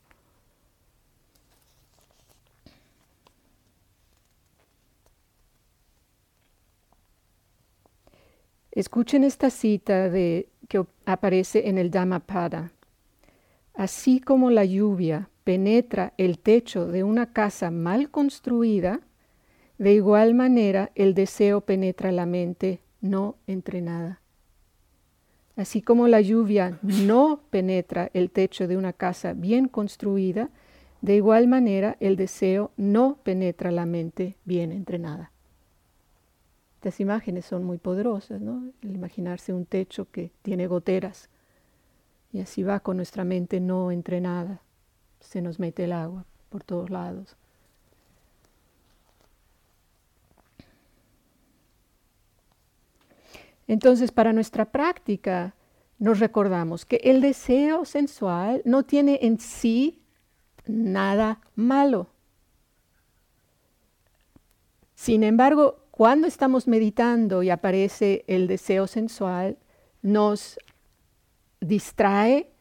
Escuchen 8.77 9.23
esta 9.23 9.49
cita 9.49 10.07
de, 10.07 10.49
que 10.67 10.85
aparece 11.07 11.67
en 11.67 11.79
el 11.79 11.89
Dhammapada. 11.89 12.73
Así 13.73 14.19
como 14.19 14.51
la 14.51 14.65
lluvia 14.65 15.31
penetra 15.43 16.13
el 16.19 16.37
techo 16.37 16.85
de 16.85 17.03
una 17.03 17.33
casa 17.33 17.71
mal 17.71 18.11
construida, 18.11 18.99
de 19.79 19.93
igual 19.93 20.35
manera 20.35 20.91
el 20.93 21.15
deseo 21.15 21.61
penetra 21.61 22.11
la 22.11 22.27
mente 22.27 22.81
no 23.01 23.37
entrenada. 23.47 24.21
Así 25.55 25.81
como 25.81 26.07
la 26.07 26.21
lluvia 26.21 26.77
no 26.83 27.41
penetra 27.49 28.11
el 28.13 28.29
techo 28.29 28.67
de 28.67 28.77
una 28.77 28.93
casa 28.93 29.33
bien 29.33 29.69
construida, 29.69 30.51
de 31.01 31.15
igual 31.15 31.47
manera 31.47 31.97
el 31.99 32.15
deseo 32.15 32.69
no 32.77 33.17
penetra 33.23 33.71
la 33.71 33.87
mente 33.87 34.35
bien 34.45 34.71
entrenada. 34.71 35.31
Estas 36.87 37.01
imágenes 37.01 37.43
son 37.45 37.65
muy 37.65 37.79
poderosas, 37.79 38.39
¿no? 38.39 38.71
El 38.81 38.95
imaginarse 38.95 39.51
un 39.51 39.65
techo 39.65 40.09
que 40.09 40.31
tiene 40.41 40.67
goteras 40.67 41.27
y 42.31 42.39
así 42.39 42.63
va 42.63 42.79
con 42.79 42.95
nuestra 42.95 43.25
mente 43.25 43.59
no 43.59 43.91
entrenada. 43.91 44.61
Se 45.19 45.41
nos 45.41 45.59
mete 45.59 45.83
el 45.83 45.91
agua 45.91 46.23
por 46.47 46.63
todos 46.63 46.89
lados. 46.89 47.35
Entonces, 53.67 54.13
para 54.13 54.31
nuestra 54.31 54.63
práctica, 54.63 55.55
nos 55.99 56.21
recordamos 56.21 56.85
que 56.85 57.01
el 57.03 57.19
deseo 57.19 57.83
sensual 57.83 58.61
no 58.63 58.83
tiene 58.83 59.19
en 59.23 59.41
sí 59.41 60.01
nada 60.65 61.41
malo. 61.53 62.07
Sin 64.95 65.23
embargo, 65.23 65.83
cuando 65.97 66.27
estamos 66.27 66.67
meditando 66.67 67.41
y 67.41 67.49
aparece 67.49 68.23
el 68.27 68.45
deseo 68.45 68.85
sensual, 68.85 69.57
nos 70.03 70.59
distrae, 71.59 72.51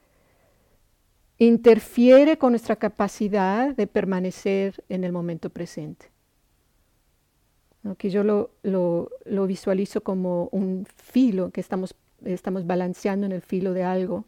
interfiere 1.36 2.38
con 2.38 2.52
nuestra 2.52 2.76
capacidad 2.76 3.76
de 3.76 3.86
permanecer 3.86 4.82
en 4.88 5.04
el 5.04 5.12
momento 5.12 5.50
presente. 5.50 6.06
Que 7.98 8.08
yo 8.08 8.24
lo, 8.24 8.52
lo, 8.62 9.46
visualizo 9.46 10.00
como 10.00 10.48
un 10.50 10.86
filo, 10.86 11.50
que 11.50 11.60
estamos, 11.60 11.94
estamos 12.24 12.66
balanceando 12.66 13.26
en 13.26 13.32
el 13.32 13.42
filo 13.42 13.74
de 13.74 13.84
algo 13.84 14.24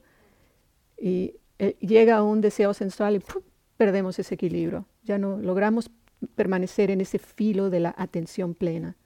y 1.01 1.33
eh, 1.59 1.79
llega 1.81 2.23
un 2.23 2.43
deseo 2.43 2.75
sensual 2.75 3.17
y 3.17 3.23
perdemos 3.79 4.19
ese 4.19 4.35
equilibrio, 4.35 4.85
ya 5.03 5.17
no 5.17 5.39
logramos 5.39 5.91
permanecer 6.35 6.91
en 6.91 7.01
ese 7.01 7.19
filo 7.19 7.71
de 7.71 7.81
la 7.81 7.95
atención 7.97 8.55
plena. 8.55 8.97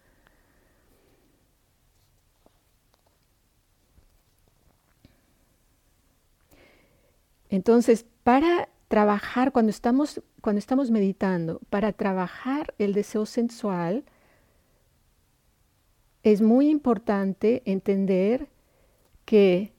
Entonces, 7.48 8.06
para 8.24 8.70
trabajar, 8.88 9.52
cuando 9.52 9.70
estamos, 9.70 10.22
cuando 10.40 10.58
estamos 10.58 10.90
meditando, 10.90 11.60
para 11.68 11.92
trabajar 11.92 12.74
el 12.78 12.94
deseo 12.94 13.26
sensual, 13.26 14.04
es 16.22 16.40
muy 16.40 16.70
importante 16.70 17.62
entender 17.66 18.48
que 19.26 19.72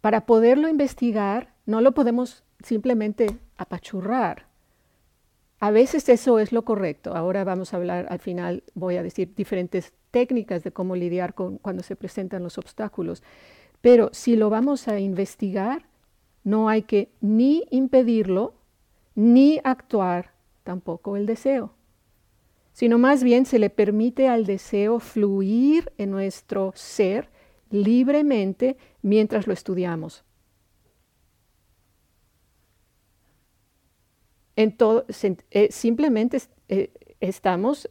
para 0.00 0.26
poderlo 0.26 0.68
investigar 0.68 1.54
no 1.66 1.80
lo 1.80 1.92
podemos 1.92 2.44
simplemente 2.62 3.38
apachurrar. 3.56 4.47
A 5.60 5.70
veces 5.70 6.08
eso 6.08 6.38
es 6.38 6.52
lo 6.52 6.64
correcto. 6.64 7.14
Ahora 7.14 7.44
vamos 7.44 7.72
a 7.72 7.78
hablar, 7.78 8.06
al 8.10 8.20
final 8.20 8.62
voy 8.74 8.96
a 8.96 9.02
decir 9.02 9.34
diferentes 9.34 9.92
técnicas 10.10 10.62
de 10.62 10.72
cómo 10.72 10.94
lidiar 10.94 11.34
con 11.34 11.58
cuando 11.58 11.82
se 11.82 11.96
presentan 11.96 12.42
los 12.42 12.58
obstáculos. 12.58 13.22
Pero 13.80 14.10
si 14.12 14.36
lo 14.36 14.50
vamos 14.50 14.88
a 14.88 14.98
investigar, 15.00 15.86
no 16.44 16.68
hay 16.68 16.82
que 16.82 17.10
ni 17.20 17.66
impedirlo, 17.70 18.54
ni 19.14 19.60
actuar 19.64 20.32
tampoco 20.62 21.16
el 21.16 21.26
deseo 21.26 21.72
sino 22.78 22.96
más 22.96 23.24
bien 23.24 23.44
se 23.44 23.58
le 23.58 23.70
permite 23.70 24.28
al 24.28 24.46
deseo 24.46 25.00
fluir 25.00 25.90
en 25.98 26.12
nuestro 26.12 26.72
ser 26.76 27.28
libremente 27.70 28.76
mientras 29.02 29.48
lo 29.48 29.52
estudiamos. 29.52 30.22
Eh, 34.58 35.68
simplemente 35.70 36.42
eh, 36.68 36.92
estamos 37.20 37.88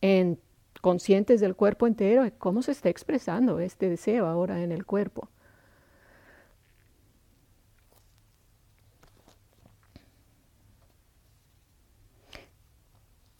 en, 0.00 0.38
conscientes 0.80 1.40
del 1.40 1.56
cuerpo 1.56 1.88
entero 1.88 2.24
cómo 2.38 2.62
se 2.62 2.70
está 2.70 2.88
expresando 2.88 3.58
este 3.58 3.88
deseo 3.88 4.26
ahora 4.26 4.62
en 4.62 4.70
el 4.70 4.86
cuerpo. 4.86 5.28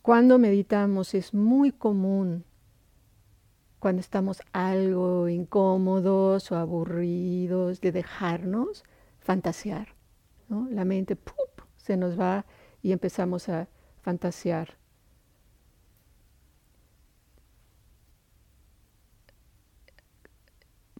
Cuando 0.02 0.40
meditamos 0.40 1.14
es 1.14 1.34
muy 1.34 1.70
común, 1.70 2.44
cuando 3.78 4.00
estamos 4.00 4.42
algo 4.52 5.28
incómodos 5.28 6.50
o 6.50 6.56
aburridos, 6.56 7.80
de 7.80 7.92
dejarnos 7.92 8.82
fantasear. 9.20 9.94
La 10.48 10.84
mente 10.84 11.14
se 11.88 11.96
nos 11.96 12.20
va 12.20 12.44
y 12.82 12.92
empezamos 12.92 13.48
a 13.48 13.66
fantasear. 14.02 14.76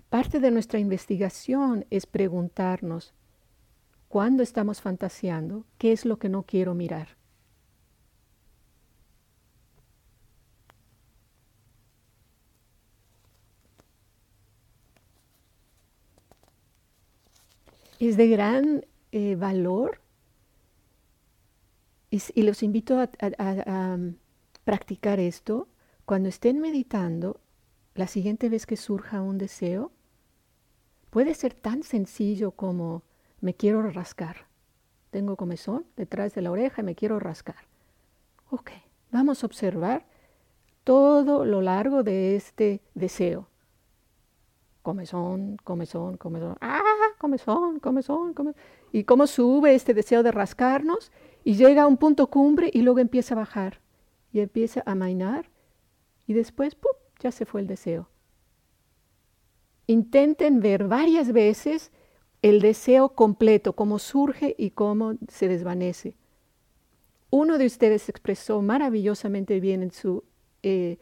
Parte 0.08 0.40
de 0.40 0.50
nuestra 0.50 0.78
investigación 0.78 1.84
es 1.90 2.06
preguntarnos, 2.06 3.12
cuando 4.08 4.42
estamos 4.42 4.80
fantaseando, 4.80 5.66
¿qué 5.76 5.92
es 5.92 6.06
lo 6.06 6.18
que 6.18 6.30
no 6.30 6.44
quiero 6.44 6.72
mirar? 6.72 7.18
es 17.98 18.16
de 18.16 18.28
gran 18.28 18.86
eh, 19.10 19.34
valor 19.34 20.00
y, 22.10 22.42
los 22.42 22.62
invito 22.62 22.98
a, 23.00 23.94
um, 23.94 24.14
practicar 24.64 25.20
esto 25.20 25.68
cuando 26.04 26.28
estén 26.28 26.60
meditando 26.60 27.40
la 27.94 28.06
siguiente 28.06 28.48
vez 28.48 28.66
que 28.66 28.76
surja 28.76 29.20
un 29.20 29.38
deseo. 29.38 29.92
Puede 31.10 31.34
ser 31.34 31.54
tan 31.54 31.82
sencillo 31.82 32.52
como 32.52 33.02
me 33.40 33.54
quiero 33.54 33.82
rascar. 33.90 34.46
Tengo 35.10 35.36
comezón 35.36 35.86
detrás 35.96 36.34
de 36.34 36.42
la 36.42 36.50
oreja 36.50 36.82
y 36.82 36.84
me 36.84 36.94
quiero 36.94 37.18
rascar. 37.18 37.66
Ok, 38.50 38.70
vamos 39.10 39.42
a 39.42 39.46
observar 39.46 40.06
todo 40.84 41.44
lo 41.44 41.60
largo 41.60 42.02
de 42.02 42.36
este 42.36 42.82
deseo. 42.94 43.48
Comezón, 44.82 45.56
comezón, 45.64 46.16
comezón. 46.16 46.56
¡Ah! 46.60 46.82
comezón, 47.18 47.80
comezón, 47.80 48.32
comezón. 48.32 48.60
Y 48.92 49.04
cómo 49.04 49.26
sube 49.26 49.74
este 49.74 49.92
deseo 49.92 50.22
de 50.22 50.32
rascarnos 50.32 51.12
y 51.48 51.54
llega 51.54 51.84
a 51.84 51.86
un 51.86 51.96
punto 51.96 52.26
cumbre 52.26 52.70
y 52.70 52.82
luego 52.82 52.98
empieza 52.98 53.32
a 53.32 53.38
bajar 53.38 53.80
y 54.34 54.40
empieza 54.40 54.82
a 54.84 54.94
mainar 54.94 55.48
y 56.26 56.34
después 56.34 56.74
¡pum! 56.74 56.92
ya 57.20 57.32
se 57.32 57.46
fue 57.46 57.62
el 57.62 57.66
deseo. 57.66 58.10
Intenten 59.86 60.60
ver 60.60 60.86
varias 60.88 61.32
veces 61.32 61.90
el 62.42 62.60
deseo 62.60 63.14
completo, 63.14 63.72
cómo 63.72 63.98
surge 63.98 64.56
y 64.58 64.72
cómo 64.72 65.14
se 65.28 65.48
desvanece. 65.48 66.18
Uno 67.30 67.56
de 67.56 67.64
ustedes 67.64 68.10
expresó 68.10 68.60
maravillosamente 68.60 69.58
bien 69.58 69.82
en 69.82 69.90
su 69.90 70.24
eh, 70.62 70.98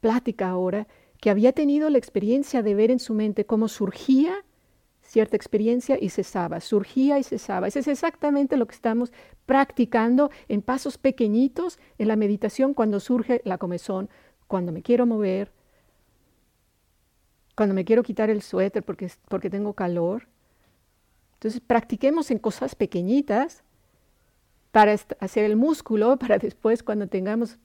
plática 0.00 0.50
ahora 0.50 0.88
que 1.22 1.30
había 1.30 1.52
tenido 1.52 1.88
la 1.88 1.96
experiencia 1.96 2.62
de 2.62 2.74
ver 2.74 2.90
en 2.90 2.98
su 2.98 3.14
mente 3.14 3.46
cómo 3.46 3.68
surgía 3.68 4.44
cierta 5.08 5.36
experiencia 5.36 5.96
y 5.98 6.10
cesaba, 6.10 6.60
surgía 6.60 7.18
y 7.18 7.24
cesaba. 7.24 7.66
Eso 7.66 7.78
es 7.78 7.88
exactamente 7.88 8.58
lo 8.58 8.66
que 8.66 8.74
estamos 8.74 9.10
practicando 9.46 10.30
en 10.48 10.60
pasos 10.60 10.98
pequeñitos 10.98 11.78
en 11.96 12.08
la 12.08 12.16
meditación 12.16 12.74
cuando 12.74 13.00
surge 13.00 13.40
la 13.44 13.56
comezón, 13.56 14.10
cuando 14.46 14.70
me 14.70 14.82
quiero 14.82 15.06
mover, 15.06 15.50
cuando 17.56 17.74
me 17.74 17.86
quiero 17.86 18.02
quitar 18.02 18.28
el 18.28 18.42
suéter 18.42 18.82
porque, 18.82 19.10
porque 19.28 19.48
tengo 19.48 19.72
calor. 19.72 20.28
Entonces 21.34 21.62
practiquemos 21.62 22.30
en 22.30 22.38
cosas 22.38 22.74
pequeñitas 22.74 23.64
para 24.72 24.92
hacer 24.92 25.44
el 25.44 25.56
músculo, 25.56 26.18
para 26.18 26.36
después 26.36 26.82
cuando 26.82 27.08
tengamos 27.08 27.58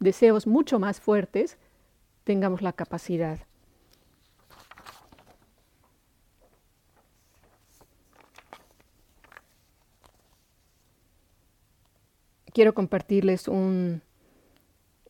deseos 0.00 0.46
mucho 0.46 0.78
más 0.78 1.00
fuertes, 1.00 1.58
tengamos 2.24 2.62
la 2.62 2.72
capacidad. 2.72 3.47
Quiero 12.58 12.74
compartirles 12.74 13.46
un, 13.46 14.02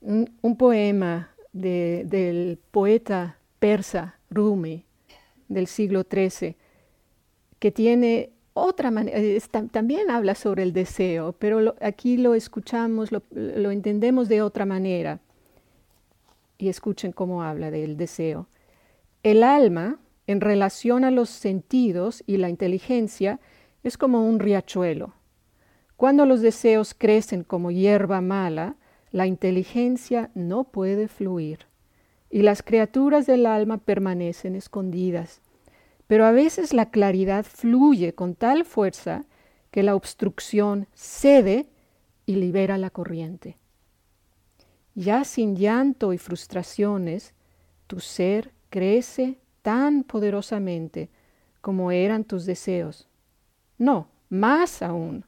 un, 0.02 0.56
poema 0.58 1.34
del 1.54 2.58
poeta 2.70 3.38
persa 3.58 4.18
Rumi 4.28 4.84
del 5.48 5.66
siglo 5.66 6.02
XIII, 6.02 6.56
que 7.58 7.70
tiene 7.70 8.32
otra 8.52 8.90
manera, 8.90 9.40
también 9.70 10.10
habla 10.10 10.34
sobre 10.34 10.62
el 10.62 10.74
deseo, 10.74 11.32
pero 11.38 11.74
aquí 11.80 12.18
lo 12.18 12.34
escuchamos, 12.34 13.12
lo, 13.12 13.22
lo 13.30 13.70
entendemos 13.70 14.28
de 14.28 14.42
otra 14.42 14.66
manera. 14.66 15.18
Y 16.58 16.68
escuchen 16.68 17.12
cómo 17.12 17.42
habla 17.42 17.70
del 17.70 17.96
deseo. 17.96 18.46
El 19.22 19.42
alma, 19.42 19.98
en 20.26 20.42
relación 20.42 21.02
a 21.02 21.10
los 21.10 21.30
sentidos 21.30 22.22
y 22.26 22.36
la 22.36 22.50
inteligencia, 22.50 23.40
es 23.84 23.96
como 23.96 24.28
un 24.28 24.38
riachuelo. 24.38 25.14
Cuando 25.98 26.26
los 26.26 26.42
deseos 26.42 26.94
crecen 26.94 27.42
como 27.42 27.72
hierba 27.72 28.20
mala, 28.20 28.76
la 29.10 29.26
inteligencia 29.26 30.30
no 30.32 30.62
puede 30.62 31.08
fluir 31.08 31.66
y 32.30 32.42
las 32.42 32.62
criaturas 32.62 33.26
del 33.26 33.46
alma 33.46 33.78
permanecen 33.78 34.54
escondidas. 34.54 35.40
Pero 36.06 36.24
a 36.24 36.30
veces 36.30 36.72
la 36.72 36.90
claridad 36.90 37.44
fluye 37.44 38.14
con 38.14 38.36
tal 38.36 38.64
fuerza 38.64 39.24
que 39.72 39.82
la 39.82 39.96
obstrucción 39.96 40.86
cede 40.94 41.66
y 42.26 42.36
libera 42.36 42.78
la 42.78 42.90
corriente. 42.90 43.56
Ya 44.94 45.24
sin 45.24 45.56
llanto 45.56 46.12
y 46.12 46.18
frustraciones, 46.18 47.34
tu 47.88 47.98
ser 47.98 48.52
crece 48.70 49.40
tan 49.62 50.04
poderosamente 50.04 51.10
como 51.60 51.90
eran 51.90 52.22
tus 52.22 52.46
deseos. 52.46 53.08
No, 53.78 54.06
más 54.28 54.80
aún, 54.80 55.24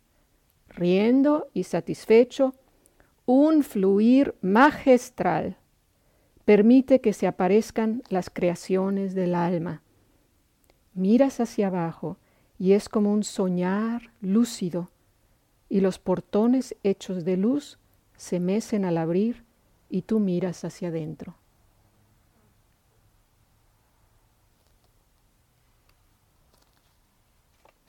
riendo 0.71 1.49
y 1.53 1.65
satisfecho, 1.65 2.55
un 3.27 3.63
fluir 3.63 4.35
magistral 4.41 5.57
permite 6.45 7.01
que 7.01 7.13
se 7.13 7.27
aparezcan 7.27 8.03
las 8.09 8.31
creaciones 8.31 9.15
del 9.15 9.35
alma 9.35 9.83
miras 10.95 11.41
hacia 11.41 11.69
abajo 11.69 12.19
y 12.59 12.73
es 12.73 12.89
como 12.89 13.13
un 13.13 13.25
soñar 13.25 14.11
lúcido, 14.21 14.91
y 15.69 15.81
los 15.81 15.99
portones 15.99 16.77
hechos 16.83 17.25
de 17.25 17.37
luz 17.37 17.79
se 18.17 18.39
mecen 18.41 18.85
al 18.85 18.99
abrir 18.99 19.45
y 19.89 20.03
tú 20.03 20.21
miras 20.21 20.65
hacia 20.65 20.89
adentro. 20.89 21.35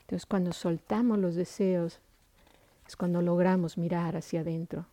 Entonces 0.02 0.26
cuando 0.26 0.52
soltamos 0.52 1.18
los 1.18 1.34
deseos 1.34 2.00
cuando 2.96 3.22
logramos 3.22 3.78
mirar 3.78 4.16
hacia 4.16 4.40
adentro. 4.40 4.86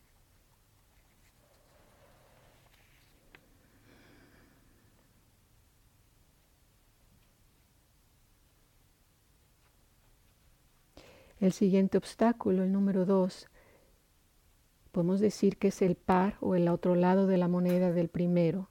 El 11.39 11.53
siguiente 11.53 11.97
obstáculo, 11.97 12.63
el 12.63 12.73
número 12.73 13.05
dos, 13.05 13.47
podemos 14.91 15.21
decir 15.21 15.57
que 15.57 15.69
es 15.69 15.81
el 15.81 15.95
par 15.95 16.35
o 16.41 16.55
el 16.55 16.67
otro 16.67 16.95
lado 16.95 17.27
de 17.27 17.37
la 17.37 17.47
moneda 17.47 17.93
del 17.93 18.09
primero. 18.09 18.67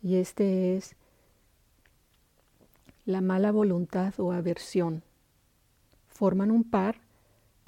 Y 0.00 0.16
este 0.16 0.76
es 0.76 0.94
la 3.04 3.20
mala 3.20 3.50
voluntad 3.50 4.14
o 4.18 4.30
aversión. 4.30 5.02
Forman 6.06 6.52
un 6.52 6.62
par 6.62 7.00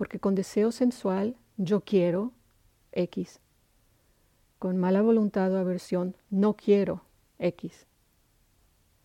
porque 0.01 0.19
con 0.19 0.35
deseo 0.35 0.73
sensual 0.73 1.37
yo 1.59 1.83
quiero 1.83 2.33
X. 2.93 3.39
Con 4.59 4.79
mala 4.79 5.03
voluntad 5.03 5.53
o 5.53 5.59
aversión 5.59 6.17
no 6.31 6.55
quiero 6.55 7.03
X. 7.39 7.87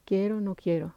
Quiero, 0.06 0.40
no 0.40 0.56
quiero. 0.56 0.96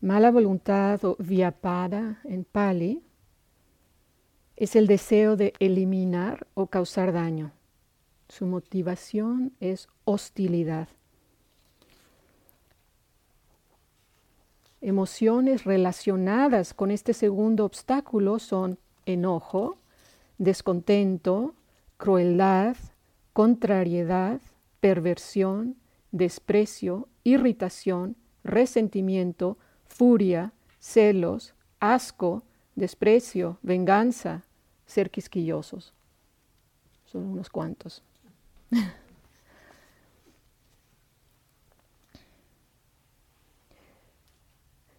Mala 0.00 0.30
voluntad 0.30 1.04
o 1.04 1.16
vyapada 1.18 2.22
en 2.24 2.44
Pali 2.44 3.02
es 4.56 4.74
el 4.74 4.86
deseo 4.86 5.36
de 5.36 5.52
eliminar 5.58 6.46
o 6.54 6.68
causar 6.68 7.12
daño. 7.12 7.52
Su 8.30 8.46
motivación 8.46 9.52
es 9.60 9.86
hostilidad. 10.06 10.88
Emociones 14.82 15.64
relacionadas 15.64 16.72
con 16.72 16.90
este 16.90 17.12
segundo 17.12 17.66
obstáculo 17.66 18.38
son 18.38 18.78
enojo, 19.04 19.76
descontento, 20.38 21.54
crueldad, 21.98 22.76
contrariedad, 23.34 24.40
perversión, 24.80 25.76
desprecio, 26.12 27.08
irritación, 27.24 28.16
resentimiento, 28.42 29.58
furia, 29.86 30.52
celos, 30.78 31.54
asco, 31.78 32.42
desprecio, 32.74 33.58
venganza, 33.62 34.44
ser 34.86 35.10
quisquillosos. 35.10 35.92
Son 37.04 37.26
unos 37.26 37.50
cuantos. 37.50 38.02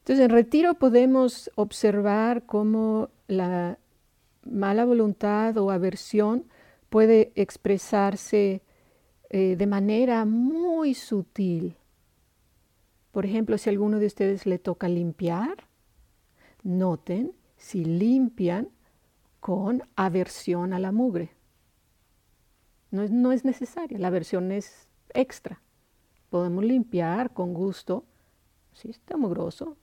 Entonces, 0.02 0.26
en 0.26 0.32
retiro 0.32 0.76
podemos 0.76 1.52
observar 1.56 2.46
cómo 2.46 3.10
la 3.28 3.78
mala 4.44 4.86
voluntad 4.86 5.58
o 5.58 5.72
aversión 5.72 6.46
puede 6.90 7.32
expresarse 7.36 8.62
eh, 9.30 9.56
de 9.56 9.68
manera 9.68 10.26
muy 10.26 10.94
sutil 10.94 11.78
por 13.12 13.26
ejemplo, 13.26 13.58
si 13.58 13.70
a 13.70 13.72
alguno 13.72 14.00
de 14.00 14.06
ustedes 14.06 14.46
le 14.46 14.58
toca 14.58 14.88
limpiar, 14.88 15.68
noten 16.64 17.34
si 17.58 17.84
limpian 17.84 18.70
con 19.40 19.84
aversión 19.96 20.74
a 20.74 20.80
la 20.80 20.92
mugre. 20.92 21.32
No 22.90 23.04
es, 23.04 23.12
no 23.12 23.32
es 23.32 23.44
necesaria, 23.46 24.00
la 24.00 24.08
aversión 24.08 24.52
es 24.52 24.88
extra. 25.14 25.62
Podemos 26.30 26.64
limpiar 26.64 27.34
con 27.34 27.54
gusto, 27.54 28.06
sí 28.74 28.90
está 28.90 29.18
mugroso, 29.18 29.78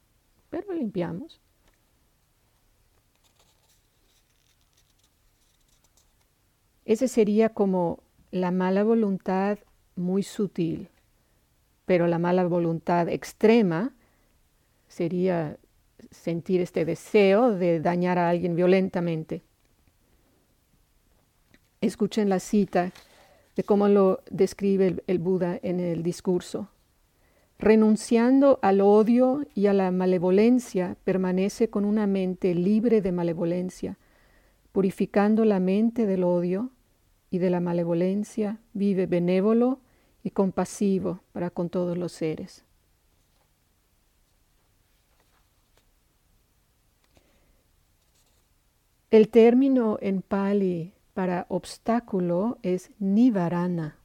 pero 0.49 0.73
limpiamos. 0.73 1.39
Ese 6.85 7.07
sería 7.07 7.49
como 7.49 7.99
la 8.31 8.51
mala 8.51 8.83
voluntad 8.83 9.59
muy 9.95 10.23
sutil 10.23 10.89
pero 11.89 12.05
la 12.05 12.19
mala 12.19 12.45
voluntad 12.45 13.09
extrema 13.09 13.91
sería 14.89 15.57
sentir 16.11 16.61
este 16.61 16.85
deseo 16.85 17.49
de 17.55 17.79
dañar 17.79 18.19
a 18.19 18.29
alguien 18.29 18.55
violentamente. 18.55 19.41
Escuchen 21.81 22.29
la 22.29 22.39
cita 22.39 22.91
de 23.55 23.63
cómo 23.63 23.87
lo 23.87 24.21
describe 24.29 25.01
el, 25.07 25.17
Buda 25.17 25.59
en 25.63 25.79
el 25.79 26.03
discurso. 26.03 26.69
Renunciando 27.59 28.57
al 28.61 28.79
odio 28.79 29.45
y 29.53 29.67
a 29.67 29.73
la 29.73 29.91
malevolencia, 29.91 30.95
permanece 31.03 31.69
con 31.69 31.83
una 31.83 32.07
mente 32.07 32.55
libre 32.55 33.01
de 33.01 33.11
malevolencia. 33.11 33.97
Purificando 34.71 35.43
la 35.43 35.59
mente 35.59 36.05
del 36.05 36.23
odio 36.23 36.69
y 37.29 37.39
de 37.39 37.49
la 37.49 37.59
malevolencia, 37.59 38.61
vive 38.71 39.07
benévolo 39.07 39.81
y 40.23 40.29
compasivo 40.29 41.19
para 41.33 41.49
con 41.49 41.69
todos 41.69 41.97
los 41.97 42.13
seres. 42.13 42.63
El 49.11 49.27
término 49.27 49.97
en 49.99 50.21
Pali 50.21 50.93
para 51.13 51.45
obstáculo 51.49 52.57
es 52.63 52.91
nivarana. 52.99 53.97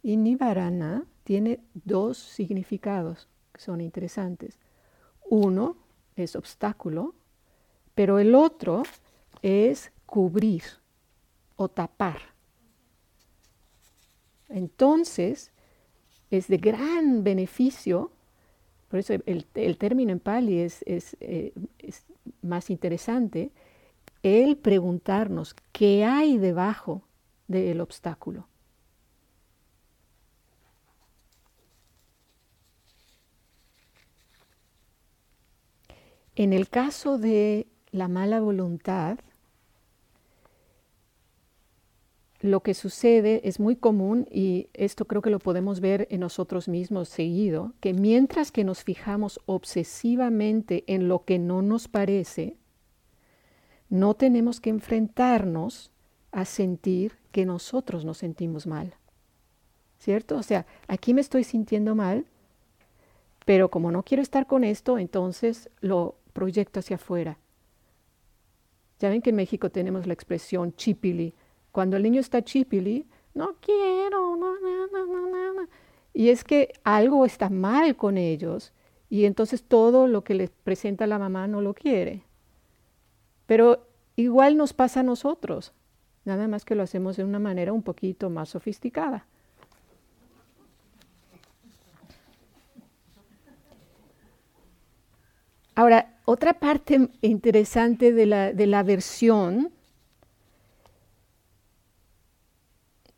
Y 0.00 0.16
nivarana 0.16 1.09
tiene 1.24 1.60
dos 1.74 2.18
significados 2.18 3.28
que 3.52 3.60
son 3.60 3.80
interesantes. 3.80 4.58
Uno 5.28 5.76
es 6.16 6.36
obstáculo, 6.36 7.14
pero 7.94 8.18
el 8.18 8.34
otro 8.34 8.82
es 9.42 9.92
cubrir 10.06 10.62
o 11.56 11.68
tapar. 11.68 12.20
Entonces, 14.48 15.52
es 16.30 16.48
de 16.48 16.58
gran 16.58 17.22
beneficio 17.22 18.10
Por 18.88 18.98
eso 18.98 19.14
el, 19.24 19.76
término 19.76 20.10
en 20.10 20.18
Pali 20.18 20.58
es, 20.58 20.82
eh, 20.84 21.52
es 21.78 22.04
más 22.42 22.70
interesante, 22.70 23.52
el 24.24 24.56
preguntarnos 24.56 25.54
qué 25.70 26.04
hay 26.04 26.38
debajo 26.38 27.02
del 27.46 27.80
obstáculo. 27.80 28.49
En 36.36 36.52
el 36.52 36.68
caso 36.68 37.18
de 37.18 37.66
la 37.90 38.08
mala 38.08 38.40
voluntad, 38.40 39.18
lo 42.40 42.60
que 42.60 42.72
sucede 42.72 43.42
es 43.44 43.60
muy 43.60 43.76
común 43.76 44.26
y 44.30 44.68
esto 44.72 45.04
creo 45.04 45.20
que 45.20 45.30
lo 45.30 45.38
podemos 45.38 45.80
ver 45.80 46.06
en 46.10 46.20
nosotros 46.20 46.68
mismos 46.68 47.08
seguido, 47.08 47.74
que 47.80 47.92
mientras 47.92 48.50
que 48.50 48.64
nos 48.64 48.82
fijamos 48.82 49.40
obsesivamente 49.44 50.84
en 50.86 51.08
lo 51.08 51.24
que 51.24 51.38
no 51.38 51.60
nos 51.60 51.88
parece, 51.88 52.56
no 53.90 54.14
tenemos 54.14 54.60
que 54.60 54.70
enfrentarnos 54.70 55.90
a 56.32 56.44
sentir 56.44 57.18
que 57.32 57.44
nosotros 57.44 58.04
nos 58.04 58.18
sentimos 58.18 58.66
mal. 58.66 58.94
¿Cierto? 59.98 60.36
O 60.36 60.42
sea, 60.42 60.64
aquí 60.88 61.12
me 61.12 61.20
estoy 61.20 61.44
sintiendo 61.44 61.94
mal, 61.94 62.24
pero 63.44 63.70
como 63.70 63.90
no 63.90 64.02
quiero 64.02 64.22
estar 64.22 64.46
con 64.46 64.64
esto, 64.64 64.96
entonces 64.96 65.68
lo 65.80 66.19
proyecto 66.30 66.80
hacia 66.80 66.96
afuera. 66.96 67.38
Ya 68.98 69.08
ven 69.08 69.22
que 69.22 69.30
en 69.30 69.36
México 69.36 69.70
tenemos 69.70 70.06
la 70.06 70.12
expresión 70.12 70.74
chipili, 70.74 71.34
cuando 71.72 71.96
el 71.96 72.02
niño 72.02 72.20
está 72.20 72.42
chipili, 72.42 73.06
no 73.34 73.56
quiero, 73.60 74.36
no, 74.36 74.60
no, 74.60 74.86
no, 74.88 75.54
no, 75.54 75.68
Y 76.12 76.28
es 76.28 76.44
que 76.44 76.72
algo 76.84 77.24
está 77.24 77.48
mal 77.48 77.96
con 77.96 78.18
ellos 78.18 78.72
y 79.08 79.24
entonces 79.24 79.62
todo 79.62 80.06
lo 80.06 80.22
que 80.22 80.34
les 80.34 80.50
presenta 80.50 81.06
la 81.06 81.18
mamá 81.18 81.46
no 81.46 81.60
lo 81.60 81.74
quiere. 81.74 82.24
Pero 83.46 83.88
igual 84.16 84.56
nos 84.56 84.72
pasa 84.72 85.00
a 85.00 85.04
nosotros, 85.04 85.72
nada 86.24 86.46
más 86.48 86.64
que 86.64 86.74
lo 86.74 86.82
hacemos 86.82 87.16
de 87.16 87.24
una 87.24 87.38
manera 87.38 87.72
un 87.72 87.82
poquito 87.82 88.30
más 88.30 88.50
sofisticada. 88.50 89.26
Ahora, 95.80 96.12
otra 96.26 96.52
parte 96.52 97.08
interesante 97.22 98.12
de 98.12 98.26
la, 98.26 98.52
de 98.52 98.66
la 98.66 98.82
versión 98.82 99.72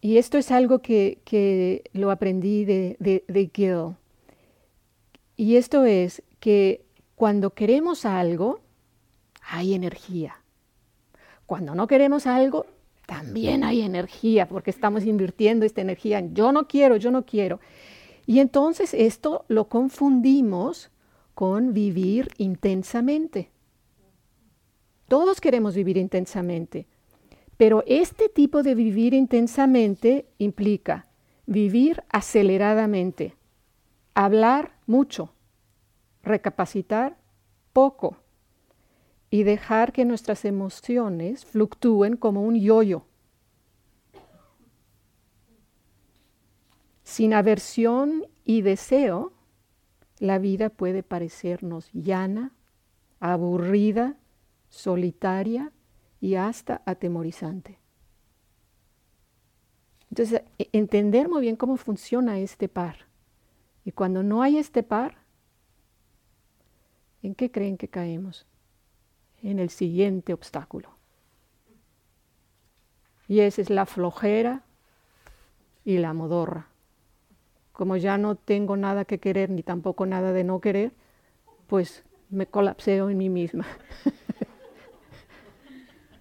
Y 0.00 0.18
esto 0.18 0.38
es 0.38 0.52
algo 0.52 0.78
que, 0.78 1.82
lo 1.92 2.12
aprendí 2.12 2.64
de, 2.64 2.96
de, 3.00 3.50
Gil. 3.52 3.96
Y 5.36 5.56
esto 5.56 5.84
es 5.84 6.22
que 6.38 6.84
cuando 7.16 7.50
queremos 7.50 8.04
algo, 8.04 8.60
hay 9.40 9.74
energía. 9.74 10.36
Cuando 11.46 11.74
no 11.74 11.88
queremos 11.88 12.28
algo, 12.28 12.66
también 13.06 13.64
hay 13.64 13.82
energía, 13.82 14.46
porque 14.46 14.70
estamos 14.70 15.04
invirtiendo 15.04 15.66
esta 15.66 15.80
energía 15.80 16.20
en 16.20 16.32
yo 16.32 16.52
no 16.52 16.68
quiero, 16.68 16.96
yo 16.96 17.10
no 17.10 17.24
quiero. 17.26 17.58
Y 18.24 18.38
entonces 18.38 18.94
esto 18.94 19.44
lo 19.48 19.64
confundimos 19.68 20.92
con 21.34 21.72
vivir 21.72 22.28
intensamente. 22.38 23.50
Todos 25.08 25.40
queremos 25.40 25.74
vivir 25.74 25.96
intensamente, 25.96 26.86
pero 27.56 27.84
este 27.86 28.28
tipo 28.28 28.62
de 28.62 28.74
vivir 28.74 29.14
intensamente 29.14 30.26
implica 30.38 31.06
vivir 31.46 32.02
aceleradamente, 32.08 33.36
hablar 34.14 34.78
mucho, 34.86 35.32
recapacitar 36.22 37.16
poco 37.72 38.16
y 39.30 39.42
dejar 39.44 39.92
que 39.92 40.04
nuestras 40.04 40.44
emociones 40.44 41.44
fluctúen 41.44 42.16
como 42.16 42.42
un 42.42 42.60
yoyo. 42.60 43.04
Sin 47.02 47.34
aversión 47.34 48.26
y 48.44 48.62
deseo, 48.62 49.32
la 50.22 50.38
vida 50.38 50.70
puede 50.70 51.02
parecernos 51.02 51.90
llana, 51.92 52.52
aburrida, 53.18 54.14
solitaria 54.68 55.72
y 56.20 56.36
hasta 56.36 56.80
atemorizante. 56.86 57.80
Entonces, 60.10 60.42
e, 60.60 60.68
entender 60.70 61.28
muy 61.28 61.40
bien 61.40 61.56
cómo 61.56 61.76
funciona 61.76 62.38
este 62.38 62.68
par. 62.68 62.98
Y 63.84 63.90
cuando 63.90 64.22
no 64.22 64.42
hay 64.42 64.58
este 64.58 64.84
par, 64.84 65.16
¿en 67.24 67.34
qué 67.34 67.50
creen 67.50 67.76
que 67.76 67.88
caemos? 67.88 68.46
En 69.42 69.58
el 69.58 69.70
siguiente 69.70 70.32
obstáculo. 70.32 70.90
Y 73.26 73.40
esa 73.40 73.60
es 73.60 73.70
la 73.70 73.86
flojera 73.86 74.62
y 75.84 75.98
la 75.98 76.12
modorra. 76.12 76.71
Como 77.82 77.96
ya 77.96 78.16
no 78.16 78.36
tengo 78.36 78.76
nada 78.76 79.04
que 79.04 79.18
querer 79.18 79.50
ni 79.50 79.64
tampoco 79.64 80.06
nada 80.06 80.32
de 80.32 80.44
no 80.44 80.60
querer, 80.60 80.92
pues 81.66 82.04
me 82.30 82.46
colapseo 82.46 83.10
en 83.10 83.18
mí 83.18 83.28
misma. 83.28 83.66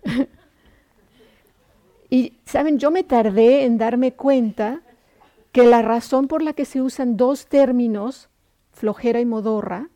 y, 2.10 2.40
¿saben? 2.46 2.80
Yo 2.80 2.90
me 2.90 3.04
tardé 3.04 3.66
en 3.66 3.78
darme 3.78 4.14
cuenta 4.14 4.82
que 5.52 5.64
la 5.64 5.84
razón 5.84 6.28
por 6.28 6.42
la 6.42 6.54
que 6.54 6.66
se 6.66 6.82
usan 6.82 7.16
dos 7.16 7.46
términos, 7.46 8.30
flojera 8.72 9.20
y 9.20 9.26
modorra, 9.28 9.92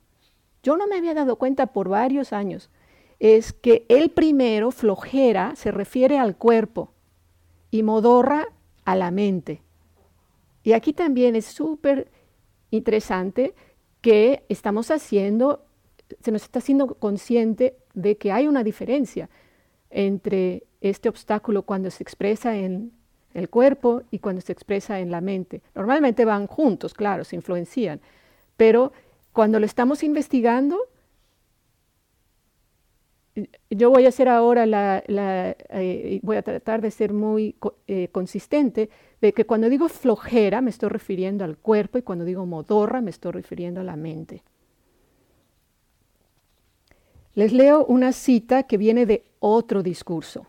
yo 0.61 0.77
no 0.77 0.85
me 0.85 0.97
había 0.97 1.15
dado 1.15 1.37
cuenta 1.37 1.65
por 1.65 1.89
varios 1.89 2.31
años, 2.31 2.69
es 3.19 3.53
que 3.53 3.87
el 3.89 4.11
primero, 4.11 4.69
flojera, 4.69 5.55
se 5.55 5.71
refiere 5.71 6.19
al 6.19 6.37
cuerpo 6.37 6.93
y 7.71 7.81
modorra 7.81 8.49
a 8.83 8.95
la 8.95 9.09
mente. 9.09 9.64
Y 10.65 10.73
aquí 10.73 10.93
también 10.93 11.35
es 11.35 11.45
súper 11.45 12.09
interesante 12.71 13.53
que 14.01 14.43
estamos 14.49 14.89
haciendo, 14.89 15.63
se 16.21 16.31
nos 16.31 16.41
está 16.41 16.57
haciendo 16.57 16.95
consciente 16.95 17.77
de 17.93 18.17
que 18.17 18.31
hay 18.31 18.47
una 18.47 18.63
diferencia 18.63 19.29
entre 19.91 20.63
este 20.81 21.07
obstáculo 21.07 21.61
cuando 21.61 21.91
se 21.91 22.01
expresa 22.01 22.57
en 22.57 22.91
el 23.35 23.47
cuerpo 23.47 24.01
y 24.09 24.17
cuando 24.17 24.41
se 24.41 24.53
expresa 24.53 24.99
en 24.99 25.11
la 25.11 25.21
mente. 25.21 25.61
Normalmente 25.75 26.25
van 26.25 26.47
juntos, 26.47 26.95
claro, 26.95 27.23
se 27.23 27.35
influencian, 27.35 28.01
pero 28.57 28.91
cuando 29.33 29.59
lo 29.59 29.67
estamos 29.67 30.01
investigando, 30.01 30.79
yo 33.69 33.91
voy 33.91 34.05
a 34.05 34.09
hacer 34.09 34.29
ahora 34.29 34.65
la, 34.65 35.03
eh, 35.07 36.19
voy 36.23 36.37
a 36.37 36.41
tratar 36.41 36.81
de 36.81 36.89
ser 36.89 37.13
muy 37.13 37.55
eh, 37.85 38.07
consistente 38.11 38.89
que 39.33 39.45
cuando 39.45 39.69
digo 39.69 39.89
flojera 39.89 40.61
me 40.61 40.69
estoy 40.69 40.89
refiriendo 40.89 41.43
al 41.43 41.57
cuerpo 41.57 41.97
y 41.97 42.01
cuando 42.01 42.25
digo 42.25 42.45
modorra 42.45 43.01
me 43.01 43.11
estoy 43.11 43.31
refiriendo 43.31 43.81
a 43.81 43.83
la 43.83 43.95
mente. 43.95 44.43
Les 47.33 47.51
leo 47.51 47.85
una 47.85 48.13
cita 48.13 48.63
que 48.63 48.77
viene 48.77 49.05
de 49.05 49.25
otro 49.39 49.83
discurso. 49.83 50.47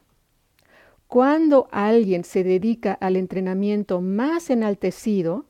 Cuando 1.08 1.68
alguien 1.70 2.24
se 2.24 2.44
dedica 2.44 2.92
al 2.92 3.16
entrenamiento 3.16 4.00
más 4.00 4.50
enaltecido, 4.50 5.46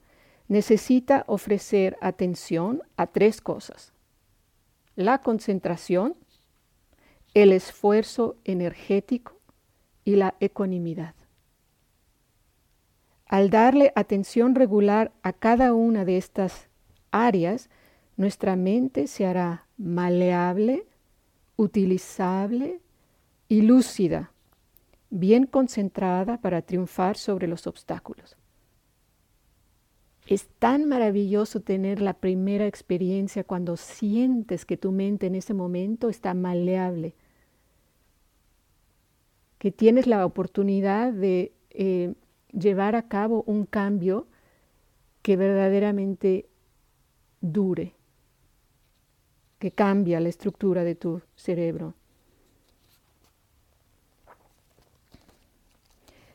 necesita 0.48 1.24
ofrecer 1.26 1.96
atención 2.00 2.82
a 2.96 3.06
tres 3.06 3.40
cosas. 3.40 3.92
La 4.94 5.18
concentración, 5.18 6.14
el 7.34 7.52
esfuerzo 7.52 8.36
energético 8.44 9.36
y 10.04 10.16
la 10.16 10.36
ecuanimidad. 10.40 11.14
Al 13.26 13.50
darle 13.50 13.92
atención 13.96 14.54
regular 14.54 15.12
a 15.22 15.32
cada 15.32 15.74
una 15.74 16.04
de 16.04 16.16
estas 16.16 16.68
áreas, 17.10 17.68
nuestra 18.16 18.54
mente 18.54 19.08
se 19.08 19.26
hará 19.26 19.66
maleable, 19.76 20.86
utilizable 21.56 22.80
y 23.48 23.62
lúcida, 23.62 24.32
bien 25.10 25.46
concentrada 25.46 26.40
para 26.40 26.62
triunfar 26.62 27.16
sobre 27.16 27.48
los 27.48 27.66
obstáculos. 27.66 28.36
Es 30.28 30.48
tan 30.58 30.88
maravilloso 30.88 31.60
tener 31.60 32.00
la 32.00 32.14
primera 32.14 32.66
experiencia 32.66 33.44
cuando 33.44 33.76
sientes 33.76 34.64
que 34.64 34.76
tu 34.76 34.92
mente 34.92 35.26
en 35.26 35.34
ese 35.34 35.54
momento 35.54 36.08
está 36.08 36.34
maleable, 36.34 37.14
que 39.58 39.70
tienes 39.70 40.06
la 40.06 40.26
oportunidad 40.26 41.12
de 41.12 41.52
eh, 41.70 42.14
llevar 42.52 42.94
a 42.96 43.08
cabo 43.08 43.42
un 43.46 43.66
cambio 43.66 44.26
que 45.22 45.36
verdaderamente 45.36 46.48
dure 47.40 47.94
que 49.58 49.70
cambia 49.70 50.20
la 50.20 50.28
estructura 50.28 50.84
de 50.84 50.94
tu 50.94 51.22
cerebro. 51.34 51.94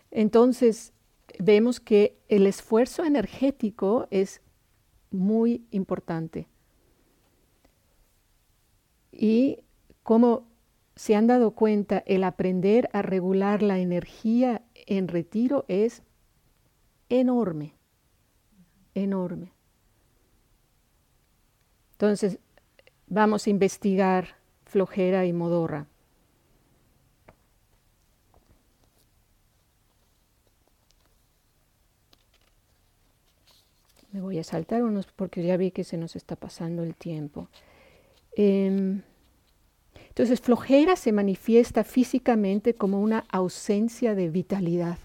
Entonces, 0.09 0.91
vemos 1.39 1.79
que 1.79 2.17
el 2.27 2.47
esfuerzo 2.47 3.05
energético 3.05 4.07
es 4.11 4.41
muy 5.11 5.65
importante. 5.71 6.47
Y 9.11 9.59
como 10.03 10.50
se 10.95 11.15
han 11.15 11.27
dado 11.27 11.51
cuenta, 11.51 12.03
el 12.05 12.23
aprender 12.23 12.89
a 12.93 13.01
regular 13.01 13.63
la 13.63 13.79
energía 13.79 14.61
en 14.73 15.07
retiro 15.07 15.65
es 15.67 16.03
enorme, 17.09 17.75
enorme. 18.93 19.53
Entonces, 21.93 22.39
vamos 23.07 23.45
a 23.45 23.49
investigar 23.49 24.35
flojera 24.65 25.25
y 25.25 25.33
modorra. 25.33 25.87
Me 34.11 34.19
voy 34.19 34.39
a 34.39 34.43
saltar 34.43 34.83
unos 34.83 35.07
porque 35.07 35.43
ya 35.43 35.55
vi 35.57 35.71
que 35.71 35.83
se 35.83 35.97
nos 35.97 36.15
está 36.15 36.35
pasando 36.35 36.83
el 36.83 36.95
tiempo. 36.95 37.47
Em, 38.35 39.03
entonces, 40.11 40.41
flojera 40.41 40.97
se 40.97 41.13
manifiesta 41.13 41.85
físicamente 41.85 42.75
como 42.75 42.99
una 42.99 43.23
ausencia 43.29 44.13
de 44.13 44.29
vitalidad. 44.29 44.99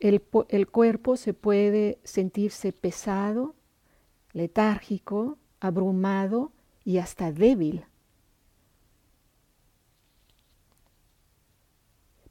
El, 0.00 0.20
cuerpo 0.66 1.16
se 1.16 1.34
puede 1.34 2.00
sentirse 2.02 2.72
pesado, 2.72 3.54
letárgico, 4.32 5.38
abrumado 5.60 6.50
y 6.84 6.98
hasta 6.98 7.30
débil. 7.30 7.84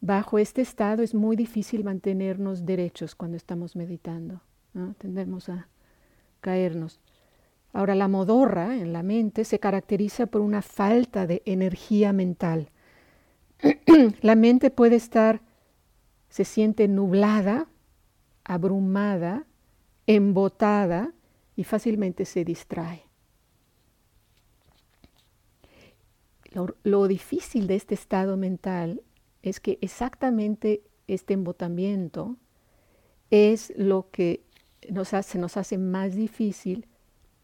Bajo 0.02 0.40
este 0.40 0.62
estado 0.62 1.04
es 1.04 1.16
muy 1.16 1.38
difícil 1.38 1.86
mantenernos 1.86 2.66
derechos 2.66 3.16
cuando 3.16 3.38
estamos 3.38 3.78
meditando. 3.78 4.42
Tendemos 4.98 5.48
a 5.48 5.70
caernos. 6.42 7.00
Ahora, 7.78 7.94
la 7.94 8.08
modorra 8.08 8.76
en 8.76 8.92
la 8.92 9.04
mente 9.04 9.46
se 9.46 9.60
caracteriza 9.60 10.26
por 10.26 10.42
una 10.42 10.64
falta 10.64 11.28
de 11.28 11.44
energía 11.46 12.12
mental. 12.12 12.72
la 14.22 14.34
mente 14.34 14.72
puede 14.72 14.96
estar, 14.96 15.42
se 16.28 16.44
siente 16.44 16.88
nublada, 16.88 17.68
abrumada, 18.44 19.46
embotada 20.08 21.14
y 21.56 21.66
fácilmente 21.66 22.26
se 22.26 22.44
distrae. 22.44 23.04
lo, 26.84 27.08
difícil 27.08 27.68
de 27.68 27.76
este 27.76 27.94
estado 27.94 28.38
mental 28.38 29.04
es 29.44 29.60
que 29.60 29.78
exactamente 29.82 30.82
este 31.06 31.36
embotamiento 31.36 32.38
es 33.30 33.72
lo 33.78 34.10
que 34.10 34.42
nos 34.90 35.14
nos 35.36 35.58
hace 35.58 35.78
más 35.78 36.16
difícil 36.16 36.88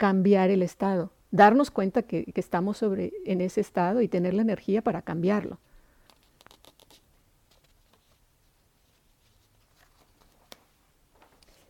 cambiar 0.03 0.49
el 0.49 0.63
estado, 0.63 1.13
darnos 1.31 1.71
cuenta 1.71 2.01
que, 2.01 2.25
que 2.25 2.41
estamos 2.41 2.79
sobre, 2.79 3.13
en 3.23 3.39
ese 3.39 3.61
estado 3.61 4.01
y 4.01 4.09
tener 4.09 4.33
la 4.33 4.41
energía 4.41 4.81
para 4.81 5.01
cambiarlo. 5.01 5.59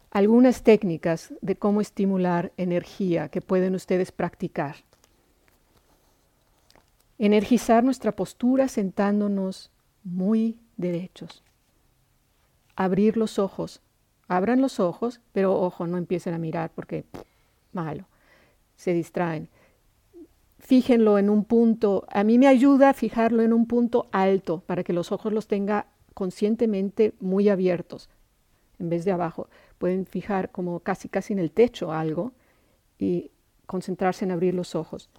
Algunas 0.09 0.63
técnicas 0.63 1.31
de 1.41 1.55
cómo 1.55 1.79
estimular 1.79 2.51
energía 2.57 3.29
que 3.29 3.39
pueden 3.39 3.75
ustedes 3.75 4.11
practicar. 4.11 4.77
Energizar 7.19 7.83
nuestra 7.83 8.13
postura 8.13 8.67
sentándonos 8.67 9.69
muy 10.03 10.57
derechos. 10.75 11.43
Abrir 12.75 13.15
los 13.15 13.37
ojos. 13.37 13.79
Abran 14.27 14.59
los 14.59 14.79
ojos, 14.79 15.21
pero 15.33 15.53
ojo, 15.53 15.85
no 15.85 15.99
empiecen 15.99 16.33
a 16.33 16.39
mirar 16.39 16.71
porque 16.73 17.05
malo. 17.73 18.05
Se 18.83 18.93
distraen. 18.93 19.47
Fíjenlo 20.59 21.17
en 21.17 21.29
un 21.29 21.45
punto. 21.45 22.05
A 22.09 22.25
mí 22.25 22.37
me 22.37 22.47
ayuda 22.47 22.93
fijarlo 22.93 23.41
en 23.41 23.53
un 23.53 23.65
punto 23.65 24.07
alto 24.11 24.61
para 24.65 24.83
que 24.83 24.91
los 24.91 25.13
ojos 25.13 25.31
los 25.31 25.47
tenga 25.47 25.87
conscientemente 26.13 27.13
muy 27.21 27.47
abiertos 27.47 28.09
en 28.79 28.89
vez 28.89 29.05
de 29.05 29.11
abajo. 29.11 29.47
Pueden 29.77 30.05
fijar 30.05 30.51
como 30.51 30.81
casi 30.81 31.07
casi 31.07 31.31
en 31.31 31.39
el 31.39 31.51
techo 31.51 31.93
algo 31.93 32.33
y 32.99 33.31
concentrarse 33.67 34.25
en 34.25 34.31
abrir 34.31 34.53
los 34.53 34.75
ojos 34.75 35.09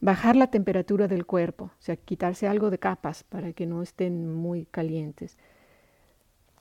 bajar 0.00 0.36
la 0.36 0.48
temperatura 0.48 1.08
del 1.08 1.26
cuerpo, 1.26 1.64
o 1.64 1.82
sea, 1.82 1.96
quitarse 1.96 2.46
algo 2.46 2.70
de 2.70 2.78
capas 2.78 3.22
para 3.22 3.52
que 3.52 3.66
no 3.66 3.82
estén 3.82 4.34
muy 4.34 4.66
calientes. 4.66 5.38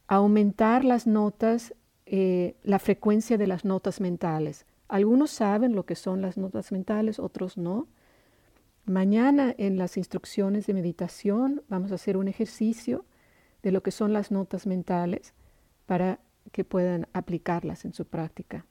Aumentar 0.08 0.86
las 0.86 1.08
notas, 1.08 1.74
eh, 2.06 2.56
la 2.64 2.80
frecuencia 2.80 3.38
de 3.38 3.48
las 3.48 3.66
notas 3.66 4.00
mentales. 4.00 4.66
Algunos 4.88 5.32
saben 5.32 5.76
lo 5.76 5.86
que 5.86 5.96
son 5.96 6.22
las 6.22 6.38
notas 6.38 6.72
mentales, 6.72 7.20
otros 7.20 7.58
no. 7.58 7.88
Mañana 8.86 9.54
en 9.58 9.78
las 9.78 9.98
instrucciones 9.98 10.68
de 10.68 10.74
meditación 10.74 11.64
vamos 11.70 11.92
a 11.92 11.96
hacer 11.96 12.18
un 12.18 12.28
ejercicio 12.28 13.06
de 13.64 13.72
lo 13.72 13.82
que 13.82 13.92
son 13.92 14.14
las 14.14 14.32
notas 14.32 14.68
mentales 14.68 15.34
para 15.88 16.20
que 16.52 16.64
puedan 16.64 17.08
aplicarlas 17.14 17.84
en 17.86 17.94
su 17.94 18.06
práctica. 18.06 18.66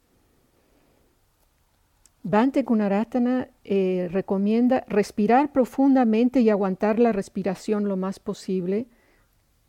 Bhante 2.22 2.62
Gunaratana 2.62 3.50
eh, 3.64 4.08
recomienda 4.10 4.84
respirar 4.88 5.52
profundamente 5.52 6.40
y 6.40 6.48
aguantar 6.48 6.98
la 6.98 7.12
respiración 7.12 7.86
lo 7.86 7.96
más 7.96 8.18
posible 8.18 8.86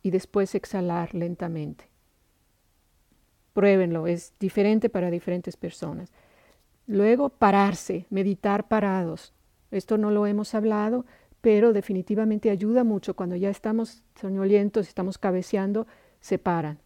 y 0.03 0.11
después 0.11 0.55
exhalar 0.55 1.13
lentamente. 1.15 1.89
Pruébenlo, 3.53 4.07
es 4.07 4.33
diferente 4.39 4.89
para 4.89 5.09
diferentes 5.09 5.57
personas. 5.57 6.13
Luego, 6.87 7.29
pararse, 7.29 8.05
meditar 8.09 8.67
parados. 8.67 9.33
Esto 9.71 9.97
no 9.97 10.11
lo 10.11 10.27
hemos 10.27 10.53
hablado, 10.53 11.05
pero 11.41 11.73
definitivamente 11.73 12.49
ayuda 12.49 12.83
mucho. 12.83 13.15
Cuando 13.15 13.35
ya 13.35 13.49
estamos 13.49 14.03
soñolientos, 14.19 14.87
estamos 14.87 15.17
cabeceando, 15.17 15.87
se 16.19 16.37
paran. 16.37 16.79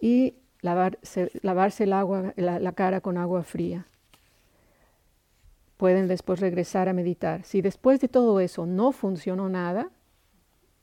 Y 0.00 0.34
lavarse, 0.60 1.30
lavarse 1.42 1.84
el 1.84 1.92
agua, 1.92 2.32
la, 2.36 2.72
cara 2.72 3.00
con 3.00 3.18
agua 3.18 3.42
fría. 3.42 3.86
Pueden 5.76 6.08
después 6.08 6.40
regresar 6.40 6.88
a 6.88 6.92
meditar. 6.92 7.44
Si 7.44 7.60
después 7.60 8.00
de 8.00 8.08
todo 8.08 8.40
eso 8.40 8.66
no 8.66 8.92
funcionó 8.92 9.48
nada, 9.48 9.90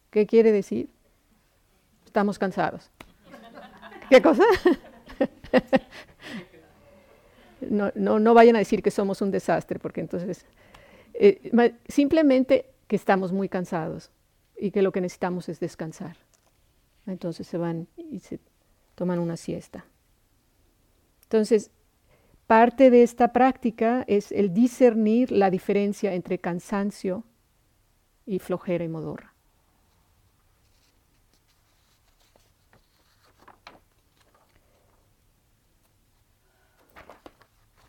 ¿qué 0.09 0.25
quiere 0.25 0.51
decir? 0.51 0.89
Estamos 2.05 2.37
cansados. 2.37 2.89
¿Qué 4.09 4.21
cosa? 4.21 4.43
No, 7.69 7.91
no, 7.95 8.33
vayan 8.33 8.55
a 8.55 8.59
decir 8.59 8.81
que 8.81 8.91
somos 8.91 9.21
un 9.21 9.31
desastre, 9.31 9.79
porque 9.79 10.01
entonces 10.01 10.45
eh, 11.13 11.51
simplemente 11.87 12.65
que 12.87 12.95
estamos 12.95 13.31
muy 13.31 13.49
cansados 13.49 14.11
y 14.57 14.71
que 14.71 14.81
lo 14.81 14.91
que 14.91 15.01
necesitamos 15.01 15.49
es 15.49 15.59
descansar. 15.59 16.17
Entonces 17.05 17.47
se 17.47 17.57
van 17.57 17.87
y 17.95 18.19
se 18.19 18.39
toman 18.95 19.19
una 19.19 19.37
siesta. 19.37 19.85
Entonces, 21.23 21.71
parte 22.47 22.89
de 22.89 23.03
esta 23.03 23.31
práctica 23.31 24.03
es 24.07 24.31
el 24.31 24.53
discernir 24.53 25.31
la 25.31 25.49
diferencia 25.49 26.13
entre 26.13 26.39
cansancio 26.39 27.23
y 28.25 28.39
flojera 28.39 28.83
y 28.83 28.89
modorra. 28.89 29.30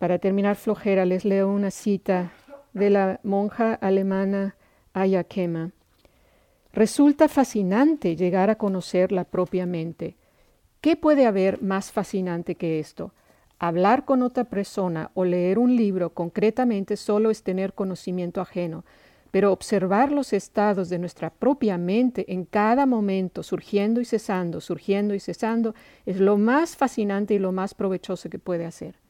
Para 0.02 0.18
terminar 0.18 0.56
flojera, 0.56 1.06
les 1.06 1.24
leo 1.24 1.48
una 1.48 1.70
cita 1.70 2.32
de 2.72 2.90
la 2.90 3.20
monja 3.22 3.74
alemana 3.74 4.56
Ayakema. 4.94 5.70
Resulta 6.72 7.28
fascinante 7.28 8.16
llegar 8.16 8.50
a 8.50 8.56
conocer 8.56 9.12
la 9.12 9.22
propia 9.22 9.64
mente 9.64 10.16
¿Qué 10.80 10.96
puede 10.96 11.24
haber 11.24 11.62
más 11.62 11.92
fascinante 11.92 12.56
que 12.56 12.80
esto? 12.80 13.12
Hablar 13.60 14.04
con 14.04 14.22
otra 14.22 14.42
persona 14.42 15.12
o 15.14 15.24
leer 15.24 15.60
un 15.60 15.76
libro 15.76 16.10
concretamente 16.10 16.96
solo 16.96 17.30
es 17.30 17.44
tener 17.44 17.72
conocimiento 17.72 18.40
ajeno, 18.40 18.84
pero 19.30 19.52
observar 19.52 20.10
los 20.10 20.32
estados 20.32 20.88
de 20.88 20.98
nuestra 20.98 21.30
propia 21.30 21.78
mente 21.78 22.24
en 22.32 22.44
cada 22.44 22.86
momento, 22.86 23.44
surgiendo 23.44 24.00
y 24.00 24.04
cesando, 24.04 24.60
surgiendo 24.60 25.14
y 25.14 25.20
cesando, 25.20 25.76
es 26.06 26.18
lo 26.18 26.38
más 26.38 26.74
fascinante 26.74 27.34
y 27.34 27.38
lo 27.38 27.52
más 27.52 27.72
provechoso 27.72 28.28
que 28.28 28.40
puede 28.40 28.66
hacer. 28.66 29.01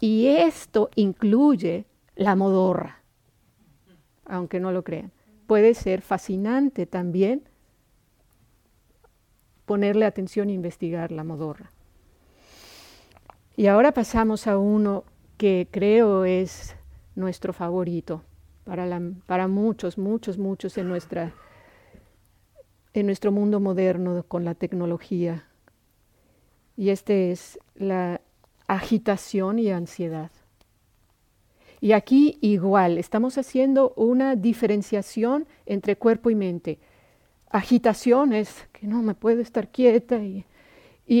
Y 0.00 0.26
esto 0.26 0.90
incluye 0.94 1.86
la 2.14 2.36
modorra, 2.36 3.02
aunque 4.24 4.60
no 4.60 4.72
lo 4.72 4.84
crean. 4.84 5.12
Puede 5.46 5.74
ser 5.74 6.02
fascinante 6.02 6.86
también 6.86 7.42
ponerle 9.64 10.06
atención 10.06 10.50
e 10.50 10.52
investigar 10.52 11.12
la 11.12 11.24
modorra. 11.24 11.70
Y 13.56 13.66
ahora 13.66 13.92
pasamos 13.92 14.46
a 14.46 14.56
uno 14.56 15.04
que 15.36 15.68
creo 15.70 16.24
es 16.24 16.76
nuestro 17.16 17.52
favorito 17.52 18.22
para, 18.64 18.86
para 19.26 19.48
muchos, 19.48 19.98
muchos, 19.98 20.38
muchos 20.38 20.78
en, 20.78 20.88
nuestra, 20.88 21.32
en 22.94 23.06
nuestro 23.06 23.32
mundo 23.32 23.58
moderno 23.58 24.22
con 24.28 24.44
la 24.44 24.54
tecnología. 24.54 25.44
Y 26.76 26.90
este 26.90 27.32
es 27.32 27.58
la 27.74 28.20
agitación 28.68 29.58
y 29.58 29.70
ansiedad. 29.70 30.30
Y 31.80 31.92
aquí 31.92 32.38
igual, 32.40 32.98
estamos 32.98 33.38
haciendo 33.38 33.92
una 33.96 34.36
diferenciación 34.36 35.46
entre 35.66 35.96
cuerpo 35.96 36.30
y 36.30 36.34
mente. 36.34 36.78
Agitación 37.50 38.32
es 38.32 38.68
que 38.72 38.86
no 38.86 39.02
me 39.02 39.14
puedo 39.14 39.40
estar 39.40 39.68
quieta 39.68 40.20
y, 40.22 40.44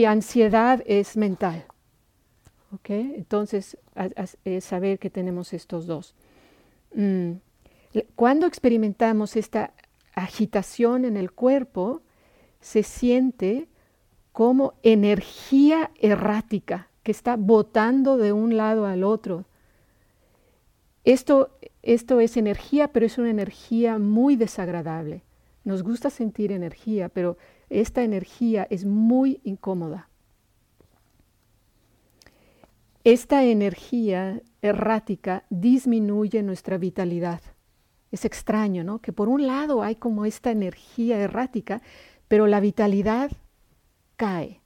ansiedad 0.04 0.82
es 0.86 1.16
mental. 1.16 1.64
Entonces, 2.84 3.78
es 4.44 4.64
saber 4.64 4.98
que 4.98 5.08
tenemos 5.08 5.54
estos 5.54 5.86
dos. 5.86 6.14
Mm. 6.94 7.32
Cuando 8.14 8.46
experimentamos 8.46 9.36
esta 9.36 9.72
agitación 10.14 11.06
en 11.06 11.16
el 11.16 11.32
cuerpo, 11.32 12.02
se 12.60 12.82
siente 12.82 13.68
como 14.32 14.74
energía 14.82 15.90
errática 15.98 16.88
que 17.02 17.12
está 17.12 17.36
botando 17.36 18.16
de 18.16 18.32
un 18.32 18.56
lado 18.56 18.86
al 18.86 19.04
otro. 19.04 19.46
Esto, 21.04 21.50
esto 21.82 22.20
es 22.20 22.36
energía, 22.36 22.88
pero 22.92 23.06
es 23.06 23.18
una 23.18 23.30
energía 23.30 23.98
muy 23.98 24.36
desagradable. 24.36 25.22
Nos 25.64 25.82
gusta 25.82 26.10
sentir 26.10 26.52
energía, 26.52 27.08
pero 27.08 27.36
esta 27.70 28.02
energía 28.02 28.66
es 28.70 28.84
muy 28.84 29.40
incómoda. 29.44 30.08
Esta 33.04 33.44
energía 33.44 34.42
errática 34.60 35.44
disminuye 35.50 36.42
nuestra 36.42 36.78
vitalidad. 36.78 37.40
Es 38.10 38.24
extraño, 38.24 38.84
¿no? 38.84 39.00
Que 39.00 39.12
por 39.12 39.28
un 39.28 39.46
lado 39.46 39.82
hay 39.82 39.96
como 39.96 40.24
esta 40.24 40.50
energía 40.50 41.18
errática, 41.18 41.80
pero 42.26 42.46
la 42.46 42.60
vitalidad 42.60 43.30
cae, 44.16 44.60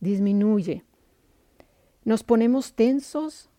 disminuye. 0.00 0.84
Nos 2.08 2.24
ponemos 2.24 2.72
tensos, 2.72 3.50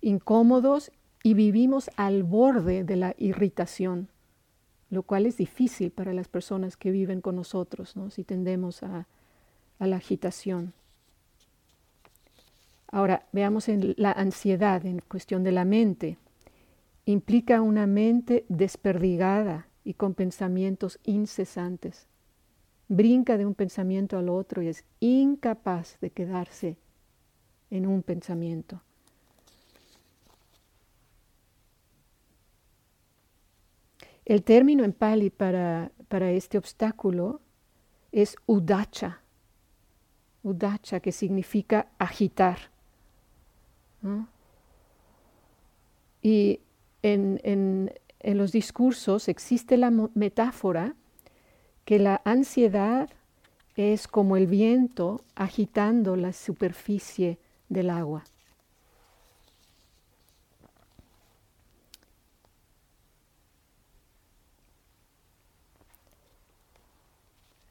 incómodos 0.00 0.90
y 1.22 1.34
vivimos 1.34 1.90
al 1.96 2.22
borde 2.22 2.82
de 2.82 2.96
la 2.96 3.14
irritación, 3.18 4.08
lo 4.88 5.02
cual 5.02 5.26
es 5.26 5.36
difícil 5.36 5.90
para 5.90 6.14
las 6.14 6.28
personas 6.28 6.78
que 6.78 6.90
viven 6.90 7.20
con 7.20 7.36
nosotros, 7.36 7.94
¿no? 7.94 8.08
si 8.08 8.24
tendemos 8.24 8.82
a, 8.82 9.06
a 9.78 9.86
la 9.86 9.96
agitación. 9.96 10.72
Ahora, 12.90 13.26
veamos 13.32 13.68
en 13.68 13.96
la 13.98 14.12
ansiedad, 14.12 14.86
en 14.86 15.00
cuestión 15.00 15.44
de 15.44 15.52
la 15.52 15.66
mente. 15.66 16.16
Implica 17.04 17.60
una 17.60 17.86
mente 17.86 18.46
desperdigada 18.48 19.68
y 19.84 19.92
con 19.92 20.14
pensamientos 20.14 20.98
incesantes. 21.04 22.06
Brinca 22.88 23.36
de 23.36 23.44
un 23.44 23.54
pensamiento 23.54 24.16
al 24.16 24.30
otro 24.30 24.62
y 24.62 24.68
es 24.68 24.86
incapaz 25.00 25.98
de 26.00 26.08
quedarse 26.08 26.78
en 27.72 27.86
un 27.86 28.02
pensamiento. 28.02 28.82
El 34.26 34.44
término 34.44 34.84
en 34.84 34.92
Pali 34.92 35.30
para, 35.30 35.90
para 36.08 36.30
este 36.30 36.58
obstáculo 36.58 37.40
es 38.12 38.36
udacha, 38.46 39.22
udacha 40.42 41.00
que 41.00 41.12
significa 41.12 41.88
agitar. 41.98 42.58
Y 46.20 46.60
en, 47.02 47.40
en, 47.42 47.92
en, 48.20 48.38
los 48.38 48.52
discursos 48.52 49.28
existe 49.28 49.78
la 49.78 49.90
metáfora 49.90 50.94
que 51.86 51.98
la 51.98 52.20
ansiedad 52.24 53.08
es 53.76 54.06
como 54.06 54.36
el 54.36 54.46
viento 54.46 55.24
agitando 55.34 56.16
la 56.16 56.32
superficie 56.32 57.38
del 57.72 57.90
agua. 57.90 58.24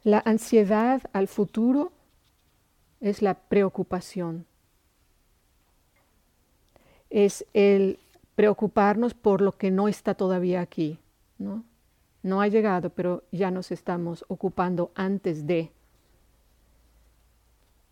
La 0.04 0.22
ansiedad 0.26 1.04
al 1.14 1.28
futuro 1.28 1.92
es 3.02 3.22
la 3.22 3.36
preocupación. 3.36 4.48
Es 7.12 7.46
el 7.54 8.00
preocuparnos 8.36 9.14
por 9.14 9.42
lo 9.42 9.52
que 9.52 9.70
no 9.70 9.88
está 9.88 10.16
todavía 10.16 10.62
aquí, 10.62 10.98
¿no? 11.38 11.64
No 12.24 12.42
ha 12.42 12.48
llegado, 12.48 12.90
pero 12.90 13.24
ya 13.32 13.52
nos 13.52 13.72
estamos 13.72 14.26
ocupando 14.28 14.92
antes 14.96 15.46
de. 15.46 15.72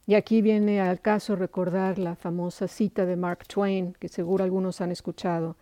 Y 0.09 0.15
aquí 0.15 0.41
viene 0.41 0.81
al 0.81 1.01
caso 1.01 1.35
recordar 1.35 1.99
la 1.99 2.15
famosa 2.15 2.67
cita 2.67 3.05
de 3.05 3.15
Mark 3.15 3.45
Twain, 3.47 3.93
que 3.93 4.09
seguro 4.09 4.43
algunos 4.43 4.81
han 4.81 4.91
escuchado. 4.91 5.55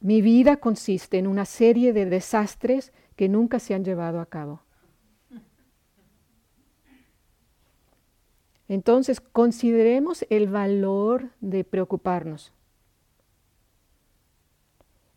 Mi 0.00 0.20
vida 0.20 0.56
consiste 0.56 1.16
en 1.16 1.28
una 1.28 1.44
serie 1.44 1.92
de 1.92 2.04
desastres 2.04 2.92
que 3.14 3.28
nunca 3.28 3.60
se 3.60 3.72
han 3.72 3.84
llevado 3.84 4.18
a 4.18 4.26
cabo. 4.26 4.62
Entonces, 8.66 9.20
consideremos 9.20 10.26
el 10.28 10.48
valor 10.48 11.30
de 11.40 11.62
preocuparnos. 11.62 12.52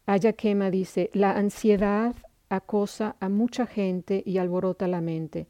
Ayakema 0.06 0.70
dice, 0.70 1.10
la 1.14 1.32
ansiedad 1.32 2.16
acosa 2.48 3.16
a 3.20 3.28
mucha 3.28 3.66
gente 3.66 4.22
y 4.24 4.38
alborota 4.38 4.88
la 4.88 5.02
mente, 5.02 5.48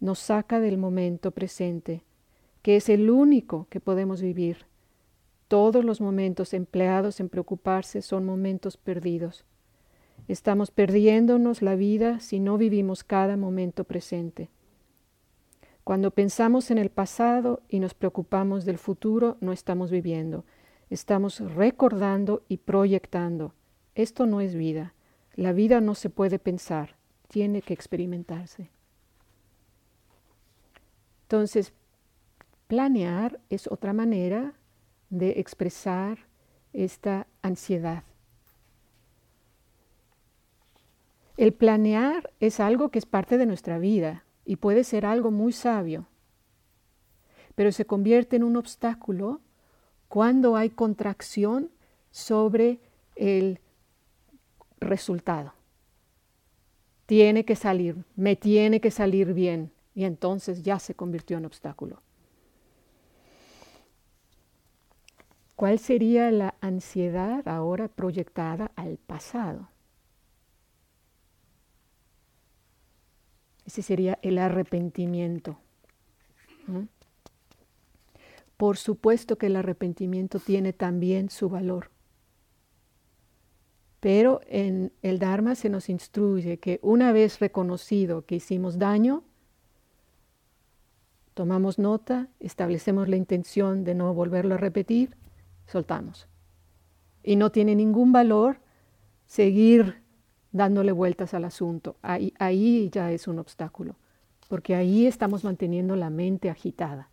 nos 0.00 0.18
saca 0.18 0.60
del 0.60 0.76
momento 0.76 1.30
presente 1.30 2.02
que 2.68 2.76
es 2.76 2.90
el 2.90 3.08
único 3.08 3.66
que 3.70 3.80
podemos 3.80 4.20
vivir. 4.20 4.66
Todos 5.48 5.86
los 5.86 6.02
momentos 6.02 6.52
empleados 6.52 7.18
en 7.18 7.30
preocuparse 7.30 8.02
son 8.02 8.26
momentos 8.26 8.76
perdidos. 8.76 9.46
Estamos 10.28 10.70
perdiéndonos 10.70 11.62
la 11.62 11.76
vida 11.76 12.20
si 12.20 12.40
no 12.40 12.58
vivimos 12.58 13.04
cada 13.04 13.38
momento 13.38 13.84
presente. 13.84 14.50
Cuando 15.82 16.10
pensamos 16.10 16.70
en 16.70 16.76
el 16.76 16.90
pasado 16.90 17.62
y 17.70 17.80
nos 17.80 17.94
preocupamos 17.94 18.66
del 18.66 18.76
futuro, 18.76 19.38
no 19.40 19.52
estamos 19.52 19.90
viviendo. 19.90 20.44
Estamos 20.90 21.40
recordando 21.40 22.42
y 22.48 22.58
proyectando. 22.58 23.54
Esto 23.94 24.26
no 24.26 24.42
es 24.42 24.54
vida. 24.54 24.92
La 25.36 25.54
vida 25.54 25.80
no 25.80 25.94
se 25.94 26.10
puede 26.10 26.38
pensar, 26.38 26.96
tiene 27.28 27.62
que 27.62 27.72
experimentarse. 27.72 28.68
Entonces, 31.22 31.72
Planear 32.68 33.40
es 33.48 33.66
otra 33.66 33.94
manera 33.94 34.52
de 35.08 35.40
expresar 35.40 36.18
esta 36.74 37.26
ansiedad. 37.40 38.04
El 41.38 41.54
planear 41.54 42.30
es 42.40 42.60
algo 42.60 42.90
que 42.90 42.98
es 42.98 43.06
parte 43.06 43.38
de 43.38 43.46
nuestra 43.46 43.78
vida 43.78 44.24
y 44.44 44.56
puede 44.56 44.84
ser 44.84 45.06
algo 45.06 45.30
muy 45.30 45.52
sabio, 45.52 46.08
pero 47.54 47.72
se 47.72 47.86
convierte 47.86 48.36
en 48.36 48.44
un 48.44 48.56
obstáculo 48.56 49.40
cuando 50.08 50.54
hay 50.54 50.68
contracción 50.68 51.70
sobre 52.10 52.80
el 53.16 53.60
resultado. 54.78 55.54
Tiene 57.06 57.46
que 57.46 57.56
salir, 57.56 58.04
me 58.14 58.36
tiene 58.36 58.82
que 58.82 58.90
salir 58.90 59.32
bien 59.32 59.72
y 59.94 60.04
entonces 60.04 60.62
ya 60.62 60.78
se 60.78 60.94
convirtió 60.94 61.38
en 61.38 61.46
obstáculo. 61.46 62.02
¿Cuál 65.58 65.80
sería 65.80 66.30
la 66.30 66.54
ansiedad 66.60 67.48
ahora 67.48 67.88
proyectada 67.88 68.70
al 68.76 68.96
pasado? 68.96 69.68
Ese 73.66 73.82
sería 73.82 74.20
el 74.22 74.38
arrepentimiento. 74.38 75.58
Por 78.56 78.76
supuesto 78.76 79.36
que 79.36 79.46
el 79.46 79.56
arrepentimiento 79.56 80.38
tiene 80.38 80.72
también 80.72 81.28
su 81.28 81.48
valor. 81.48 81.90
Pero 83.98 84.40
en 84.46 84.92
el 85.02 85.18
Dharma 85.18 85.56
se 85.56 85.70
nos 85.70 85.88
instruye 85.88 86.58
que 86.58 86.78
una 86.82 87.10
vez 87.10 87.40
reconocido 87.40 88.24
que 88.24 88.36
hicimos 88.36 88.78
daño, 88.78 89.24
tomamos 91.34 91.80
nota, 91.80 92.28
establecemos 92.38 93.08
la 93.08 93.16
intención 93.16 93.82
de 93.82 93.96
no 93.96 94.14
volverlo 94.14 94.54
a 94.54 94.58
repetir 94.58 95.16
soltamos. 95.68 96.26
Y 97.22 97.36
no 97.36 97.52
tiene 97.52 97.76
ningún 97.76 98.10
valor 98.10 98.58
seguir 99.26 100.02
dándole 100.50 100.92
vueltas 100.92 101.34
al 101.34 101.44
asunto. 101.44 101.96
Ahí, 102.02 102.34
ahí 102.38 102.88
ya 102.90 103.12
es 103.12 103.28
un 103.28 103.38
obstáculo, 103.38 103.96
porque 104.48 104.74
ahí 104.74 105.06
estamos 105.06 105.44
manteniendo 105.44 105.94
la 105.94 106.10
mente 106.10 106.50
agitada. 106.50 107.10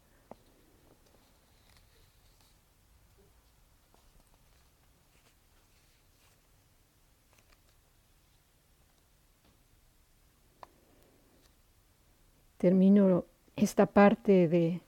Termino 12.58 13.26
esta 13.56 13.86
parte 13.86 14.48
de 14.48 14.82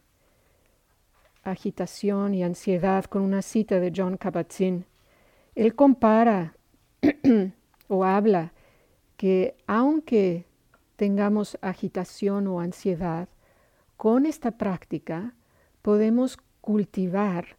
agitación 1.52 2.34
y 2.34 2.44
ansiedad 2.44 3.06
con 3.06 3.22
una 3.22 3.42
cita 3.42 3.80
de 3.80 3.94
John 3.96 4.18
Kabat-Zinn. 4.18 4.86
Él 5.56 5.76
compara 5.76 6.56
o 7.88 8.04
habla 8.04 8.54
que 9.16 9.56
aunque 9.66 10.46
tengamos 10.96 11.58
agitación 11.62 12.48
o 12.48 12.60
ansiedad, 12.60 13.30
con 13.96 14.26
esta 14.26 14.52
práctica 14.52 15.34
podemos 15.82 16.38
cultivar 16.62 17.58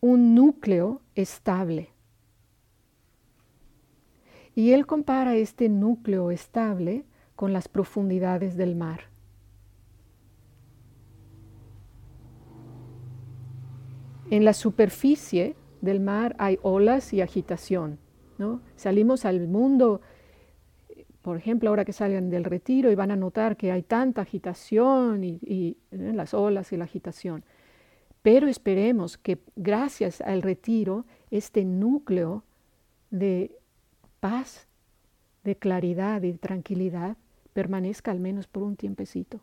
un 0.00 0.34
núcleo 0.34 1.00
estable. 1.14 1.90
Y 4.54 4.72
él 4.72 4.86
compara 4.86 5.36
este 5.36 5.68
núcleo 5.68 6.30
estable 6.30 7.04
con 7.36 7.52
las 7.52 7.68
profundidades 7.68 8.56
del 8.56 8.74
mar. 8.74 9.02
En 14.30 14.44
la 14.44 14.52
superficie 14.52 15.56
del 15.80 16.00
mar 16.00 16.36
hay 16.38 16.58
olas 16.62 17.12
y 17.14 17.22
agitación. 17.22 17.98
¿no? 18.36 18.60
Salimos 18.76 19.24
al 19.24 19.48
mundo, 19.48 20.02
por 21.22 21.38
ejemplo, 21.38 21.70
ahora 21.70 21.84
que 21.84 21.92
salgan 21.92 22.28
del 22.28 22.44
retiro 22.44 22.90
y 22.90 22.94
van 22.94 23.10
a 23.10 23.16
notar 23.16 23.56
que 23.56 23.72
hay 23.72 23.82
tanta 23.82 24.22
agitación 24.22 25.24
y, 25.24 25.76
¿eh? 25.90 26.12
las 26.14 26.34
olas 26.34 26.72
y 26.72 26.76
la 26.76 26.84
agitación. 26.84 27.42
Pero 28.20 28.48
esperemos 28.48 29.16
que 29.16 29.38
gracias 29.56 30.20
al 30.20 30.42
retiro, 30.42 31.06
este 31.30 31.64
núcleo 31.64 32.44
de 33.10 33.56
paz, 34.20 34.68
de 35.42 35.56
claridad 35.56 36.22
y 36.22 36.32
de 36.32 36.38
tranquilidad 36.38 37.16
permanezca 37.54 38.10
al 38.10 38.20
menos 38.20 38.46
por 38.46 38.62
un 38.62 38.76
tiempecito. 38.76 39.40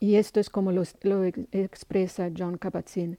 Y 0.00 0.14
esto 0.16 0.40
es 0.40 0.48
como 0.50 0.72
lo, 0.72 0.82
expresa 1.52 2.30
John 2.36 2.58
Kabat-Zinn. 2.58 3.18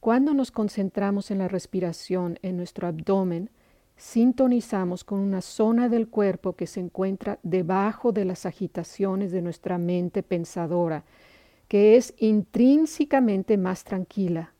Cuando 0.00 0.34
nos 0.34 0.50
concentramos 0.50 1.30
en 1.30 1.38
la 1.38 1.48
respiración 1.48 2.38
en 2.42 2.56
nuestro 2.56 2.86
abdomen, 2.88 3.50
sintonizamos 3.96 5.04
con 5.04 5.20
una 5.20 5.40
zona 5.40 5.88
del 5.88 6.08
cuerpo 6.08 6.54
que 6.54 6.66
se 6.66 6.80
encuentra 6.80 7.38
debajo 7.42 8.12
de 8.12 8.24
las 8.24 8.44
agitaciones 8.44 9.30
de 9.30 9.42
nuestra 9.42 9.78
mente 9.78 10.22
pensadora, 10.22 11.04
que 11.68 11.96
es 11.96 12.14
intrínsecamente 12.18 13.56
más 13.56 13.84
tranquila. 13.84 14.52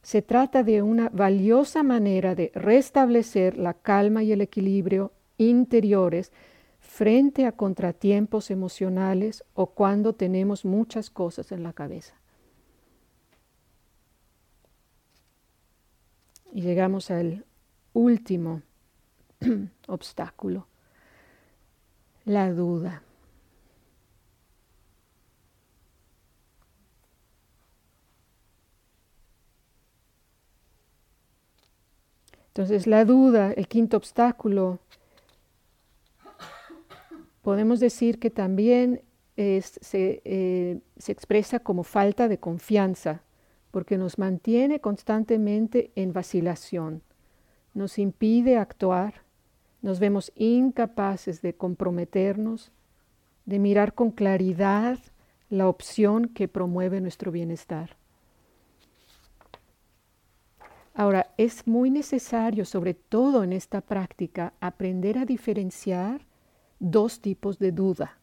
Se 0.00 0.22
trata 0.22 0.62
de 0.62 0.82
una 0.82 1.08
valiosa 1.10 1.82
manera 1.82 2.34
de 2.34 2.50
restablecer 2.54 3.58
la 3.58 3.74
calma 3.74 4.22
y 4.22 4.32
el 4.32 4.40
equilibrio 4.40 5.12
interiores 5.38 6.32
frente 6.92 7.46
a 7.46 7.52
contratiempos 7.52 8.50
emocionales 8.50 9.44
o 9.54 9.70
cuando 9.70 10.14
tenemos 10.14 10.66
muchas 10.66 11.08
cosas 11.08 11.50
en 11.50 11.62
la 11.62 11.72
cabeza. 11.72 12.14
Y 16.52 16.60
llegamos 16.60 17.10
al 17.10 17.46
último 17.94 18.60
obstáculo, 19.88 20.66
la 22.26 22.52
duda. 22.52 23.02
Entonces 32.48 32.86
la 32.86 33.06
duda, 33.06 33.50
el 33.52 33.66
quinto 33.66 33.96
obstáculo, 33.96 34.78
podemos 37.42 37.80
decir 37.80 38.18
que 38.18 38.30
también 38.30 39.02
eh, 39.36 39.60
se, 39.62 41.12
expresa 41.12 41.58
como 41.58 41.82
falta 41.82 42.28
de 42.28 42.38
confianza, 42.38 43.22
porque 43.70 43.98
nos 43.98 44.18
mantiene 44.18 44.80
constantemente 44.80 45.90
en 45.96 46.12
vacilación, 46.12 47.02
nos 47.74 47.98
impide 47.98 48.58
actuar, 48.58 49.22
nos 49.80 49.98
vemos 49.98 50.30
incapaces 50.36 51.42
de 51.42 51.54
comprometernos, 51.54 52.70
de 53.46 53.58
mirar 53.58 53.94
con 53.94 54.10
claridad 54.10 54.98
la 55.50 55.68
opción 55.68 56.28
que 56.28 56.48
promueve 56.48 57.00
nuestro 57.00 57.32
bienestar. 57.32 57.96
Ahora, 60.94 61.32
es 61.38 61.66
muy 61.66 61.90
necesario, 61.90 62.66
sobre 62.66 62.92
todo 62.92 63.42
en 63.42 63.54
esta 63.54 63.80
práctica, 63.80 64.52
aprender 64.60 65.16
a 65.16 65.24
diferenciar 65.24 66.20
dos 66.82 67.20
tipos 67.20 67.58
de 67.58 67.70
duda. 67.70 68.18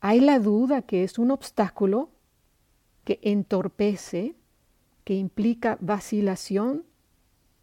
Hay 0.00 0.20
la 0.20 0.40
duda 0.40 0.82
que 0.82 1.04
es 1.04 1.18
un 1.18 1.30
obstáculo 1.30 2.10
que 3.04 3.20
entorpece, 3.22 4.34
que 5.04 5.14
implica 5.14 5.78
vacilación 5.80 6.84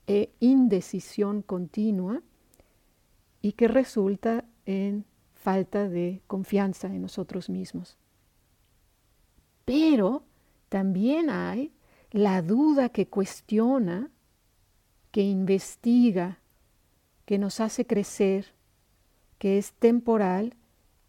e 0.08 0.32
indecisión 0.40 1.42
continua 1.42 2.22
y 3.42 3.52
que 3.52 3.68
resulta 3.68 4.46
en 4.66 5.06
falta 5.34 5.88
de 5.90 6.22
confianza 6.28 6.88
en 6.88 7.02
nosotros 7.02 7.50
mismos. 7.50 7.98
Pero 9.66 10.24
también 10.70 11.30
hay 11.30 11.74
la 12.12 12.42
duda 12.42 12.90
que 12.90 13.08
cuestiona, 13.08 14.10
que 15.12 15.24
investiga, 15.24 16.40
que 17.26 17.38
nos 17.38 17.60
hace 17.60 17.86
crecer, 17.86 18.55
que 19.38 19.58
es 19.58 19.74
temporal 19.74 20.56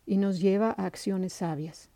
y 0.06 0.16
nos 0.18 0.40
lleva 0.40 0.70
a 0.70 0.86
acciones 0.86 1.32
sabias. 1.32 1.90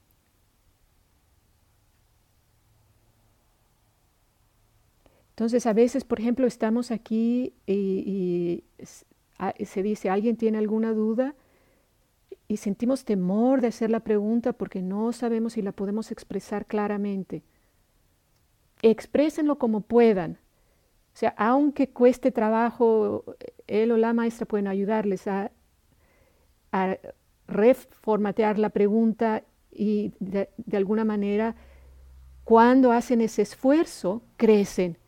Entonces, 5.41 5.65
a 5.65 5.73
veces, 5.73 6.05
por 6.05 6.21
ejemplo, 6.21 6.47
estamos 6.47 6.91
aquí 6.91 7.55
y, 7.67 8.63
se 9.65 9.83
dice, 9.83 10.11
¿alguien 10.11 10.37
tiene 10.37 10.59
alguna 10.59 10.93
duda? 10.93 11.35
Y 12.47 12.59
sentimos 12.59 13.07
temor 13.07 13.63
de 13.63 13.69
hacer 13.69 13.91
la 13.91 14.01
pregunta 14.01 14.53
porque 14.53 14.83
no 14.83 15.15
sabemos 15.15 15.55
si 15.55 15.63
la 15.63 15.73
podemos 15.73 16.11
expresar 16.13 16.67
claramente. 16.67 17.43
Exprésenlo 18.83 19.57
como 19.57 19.81
puedan. 19.81 20.33
O 21.15 21.17
sea, 21.17 21.35
aunque 21.39 21.89
cueste 21.89 22.31
trabajo, 22.33 23.25
él 23.67 23.93
o 23.93 23.97
la 23.97 24.13
maestra 24.13 24.45
pueden 24.45 24.67
ayudarles 24.67 25.27
a 25.27 25.53
a 26.73 26.97
reformatear 27.47 28.59
la 28.59 28.71
pregunta 28.71 29.43
y 29.73 30.13
de, 30.21 30.49
alguna 30.73 31.05
manera 31.05 31.57
cuando 32.45 32.93
hacen 32.93 33.21
ese 33.21 33.43
esfuerzo 33.43 34.23
crecen. 34.37 34.99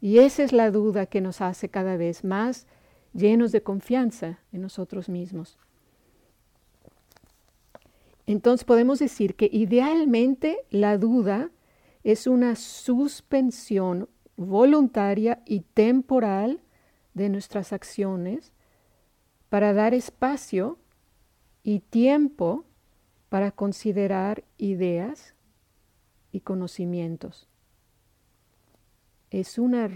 Y 0.00 0.18
esa 0.18 0.44
es 0.44 0.52
la 0.52 0.70
duda 0.70 1.06
que 1.06 1.20
nos 1.20 1.40
hace 1.40 1.68
cada 1.68 1.96
vez 1.96 2.24
más 2.24 2.66
llenos 3.12 3.50
de 3.52 3.62
confianza 3.62 4.38
en 4.52 4.62
nosotros 4.62 5.08
mismos. 5.08 5.58
Entonces 8.26 8.64
podemos 8.64 8.98
decir 8.98 9.34
que 9.34 9.48
idealmente 9.50 10.58
la 10.70 10.98
duda 10.98 11.50
es 12.04 12.26
una 12.26 12.54
suspensión 12.54 14.08
voluntaria 14.36 15.42
y 15.46 15.60
temporal 15.60 16.60
de 17.14 17.28
nuestras 17.28 17.72
acciones 17.72 18.52
para 19.48 19.72
dar 19.72 19.94
espacio 19.94 20.78
y 21.62 21.80
tiempo 21.80 22.64
para 23.28 23.50
considerar 23.50 24.44
ideas 24.56 25.34
y 26.32 26.40
conocimientos. 26.40 27.48
Es 29.30 29.58
una, 29.58 29.88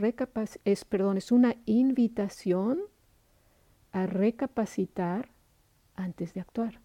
es, 0.64 0.84
perdón, 0.84 1.16
es 1.16 1.32
una 1.32 1.56
invitación 1.64 2.80
a 3.92 4.06
recapacitar 4.06 5.30
antes 5.94 6.34
de 6.34 6.40
actuar. 6.40 6.80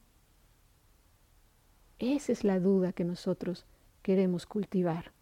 Esa 2.00 2.32
es 2.32 2.44
la 2.44 2.60
duda 2.60 2.94
que 2.94 3.04
nosotros 3.04 3.66
queremos 4.02 4.46
cultivar. 4.46 5.17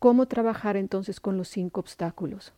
¿Cómo 0.00 0.26
trabajar 0.26 0.78
entonces 0.78 1.20
con 1.20 1.36
los 1.36 1.48
cinco 1.48 1.78
obstáculos? 1.78 2.54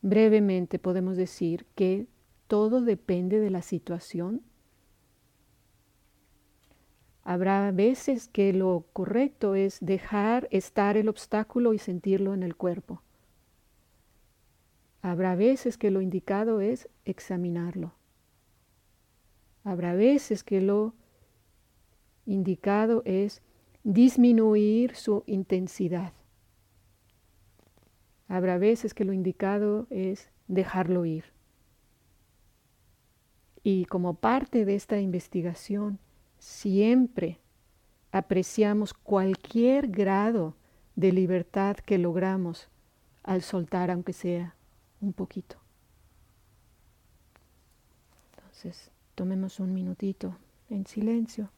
Brevemente 0.00 0.78
podemos 0.78 1.18
decir 1.18 1.66
que 1.74 2.06
todo 2.46 2.80
depende 2.80 3.38
de 3.38 3.50
la 3.50 3.60
situación. 3.60 4.40
Habrá 7.22 7.70
veces 7.70 8.28
que 8.28 8.54
lo 8.54 8.86
correcto 8.94 9.54
es 9.54 9.76
dejar 9.82 10.48
estar 10.50 10.96
el 10.96 11.06
obstáculo 11.06 11.74
y 11.74 11.78
sentirlo 11.78 12.32
en 12.32 12.44
el 12.44 12.56
cuerpo. 12.56 13.02
Habrá 15.02 15.36
veces 15.36 15.76
que 15.76 15.90
lo 15.90 16.00
indicado 16.00 16.62
es 16.62 16.88
examinarlo. 17.04 17.92
Habrá 19.64 19.92
veces 19.92 20.44
que 20.44 20.62
lo 20.62 20.94
indicado 22.24 23.02
es 23.04 23.42
disminuir 23.84 24.94
su 24.94 25.24
intensidad. 25.26 26.12
Habrá 28.28 28.58
veces 28.58 28.92
que 28.92 29.04
lo 29.04 29.12
indicado 29.12 29.86
es 29.90 30.30
dejarlo 30.48 31.06
ir. 31.06 31.24
Y 33.62 33.86
como 33.86 34.14
parte 34.14 34.64
de 34.64 34.74
esta 34.74 35.00
investigación, 35.00 35.98
siempre 36.38 37.38
apreciamos 38.12 38.94
cualquier 38.94 39.88
grado 39.88 40.54
de 40.96 41.12
libertad 41.12 41.76
que 41.76 41.98
logramos 41.98 42.68
al 43.22 43.42
soltar, 43.42 43.90
aunque 43.90 44.12
sea 44.12 44.54
un 45.00 45.12
poquito. 45.12 45.58
Entonces, 48.36 48.90
tomemos 49.14 49.60
un 49.60 49.72
minutito 49.72 50.36
en 50.70 50.86
silencio. 50.86 51.50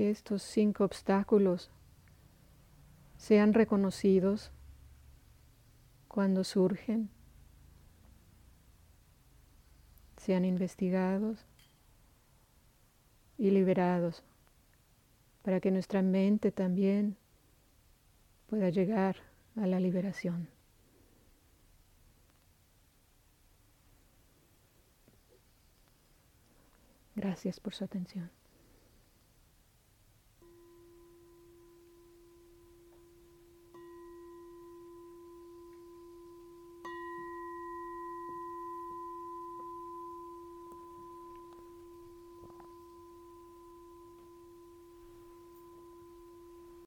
Que 0.00 0.08
estos 0.08 0.42
cinco 0.42 0.84
obstáculos 0.84 1.70
sean 3.18 3.52
reconocidos 3.52 4.50
cuando 6.08 6.42
surgen, 6.42 7.10
sean 10.16 10.46
investigados 10.46 11.44
y 13.36 13.50
liberados 13.50 14.24
para 15.42 15.60
que 15.60 15.70
nuestra 15.70 16.00
mente 16.00 16.50
también 16.50 17.18
pueda 18.46 18.70
llegar 18.70 19.16
a 19.54 19.66
la 19.66 19.80
liberación. 19.80 20.48
Gracias 27.14 27.60
por 27.60 27.74
su 27.74 27.84
atención. 27.84 28.39